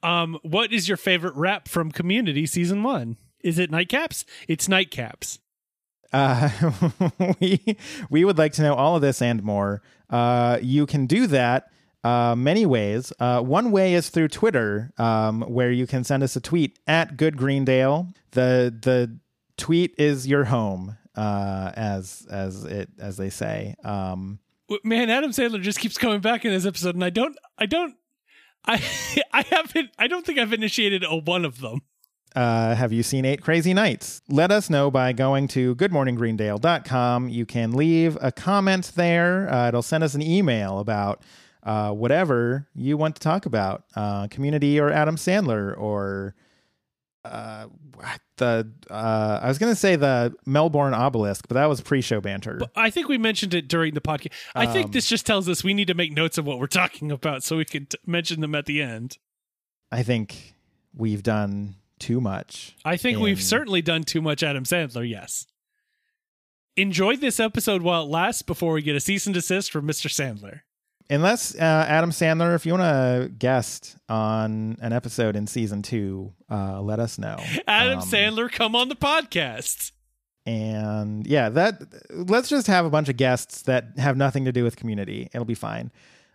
[0.02, 3.16] Um, what is your favorite rap from Community season one?
[3.42, 4.24] Is it Nightcaps?
[4.48, 5.38] It's Nightcaps.
[6.12, 6.50] Uh,
[7.40, 7.76] we
[8.08, 9.82] we would like to know all of this and more.
[10.08, 11.70] Uh, you can do that
[12.02, 13.12] uh, many ways.
[13.20, 17.16] Uh, one way is through Twitter, um, where you can send us a tweet at
[17.16, 18.08] Good Greendale.
[18.32, 19.18] The the
[19.60, 23.76] tweet is your home, uh, as as it as they say.
[23.84, 24.40] Um,
[24.84, 27.96] Man, Adam Sandler just keeps coming back in this episode, and I don't, I don't,
[28.64, 28.74] I,
[29.32, 31.82] I haven't, I don't think I've initiated a one of them.
[32.36, 34.22] uh, have you seen Eight Crazy Nights?
[34.28, 37.28] Let us know by going to goodmorninggreendale.com.
[37.28, 39.52] You can leave a comment there.
[39.52, 41.22] Uh, it'll send us an email about
[41.64, 46.34] uh, whatever you want to talk about uh, community or Adam Sandler or
[47.24, 47.66] uh,
[48.36, 52.20] the uh, I was going to say the Melbourne obelisk, but that was pre show
[52.20, 52.60] banter.
[52.74, 54.32] I think we mentioned it during the podcast.
[54.54, 56.66] I think Um, this just tells us we need to make notes of what we're
[56.66, 59.18] talking about so we can t- mention them at the end.
[59.92, 60.54] I think
[60.94, 62.76] we've done too much.
[62.84, 65.46] I think we've certainly done too much Adam Sandler, yes.
[66.76, 70.08] Enjoy this episode while it lasts before we get a cease and desist from Mr.
[70.08, 70.60] Sandler.
[71.10, 71.58] Unless uh,
[71.88, 77.00] Adam Sandler, if you want to guest on an episode in season two, uh, let
[77.00, 77.36] us know.
[77.66, 79.90] Adam Um, Sandler, come on the podcast.
[80.46, 84.62] and yeah, that let's just have a bunch of guests that have nothing to do
[84.64, 85.28] with community.
[85.34, 85.90] It'll be fine.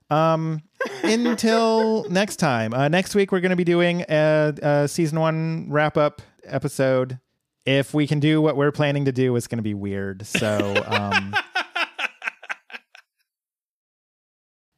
[0.09, 0.61] Um,
[1.03, 2.73] until next time.
[2.73, 7.19] Uh, next week we're going to be doing a, a season one wrap up episode.
[7.65, 10.25] If we can do what we're planning to do, it's going to be weird.
[10.27, 11.33] So, um,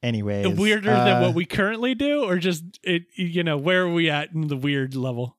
[0.07, 3.03] Anyways, weirder uh, than what we currently do, or just it?
[3.15, 5.35] You know, where are we at in the weird level?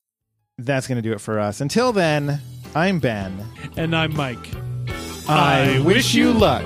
[0.59, 1.62] That's gonna do it for us.
[1.62, 2.39] Until then,
[2.74, 3.47] I'm Ben.
[3.78, 4.47] And I'm Mike.
[5.27, 6.65] I wish you luck.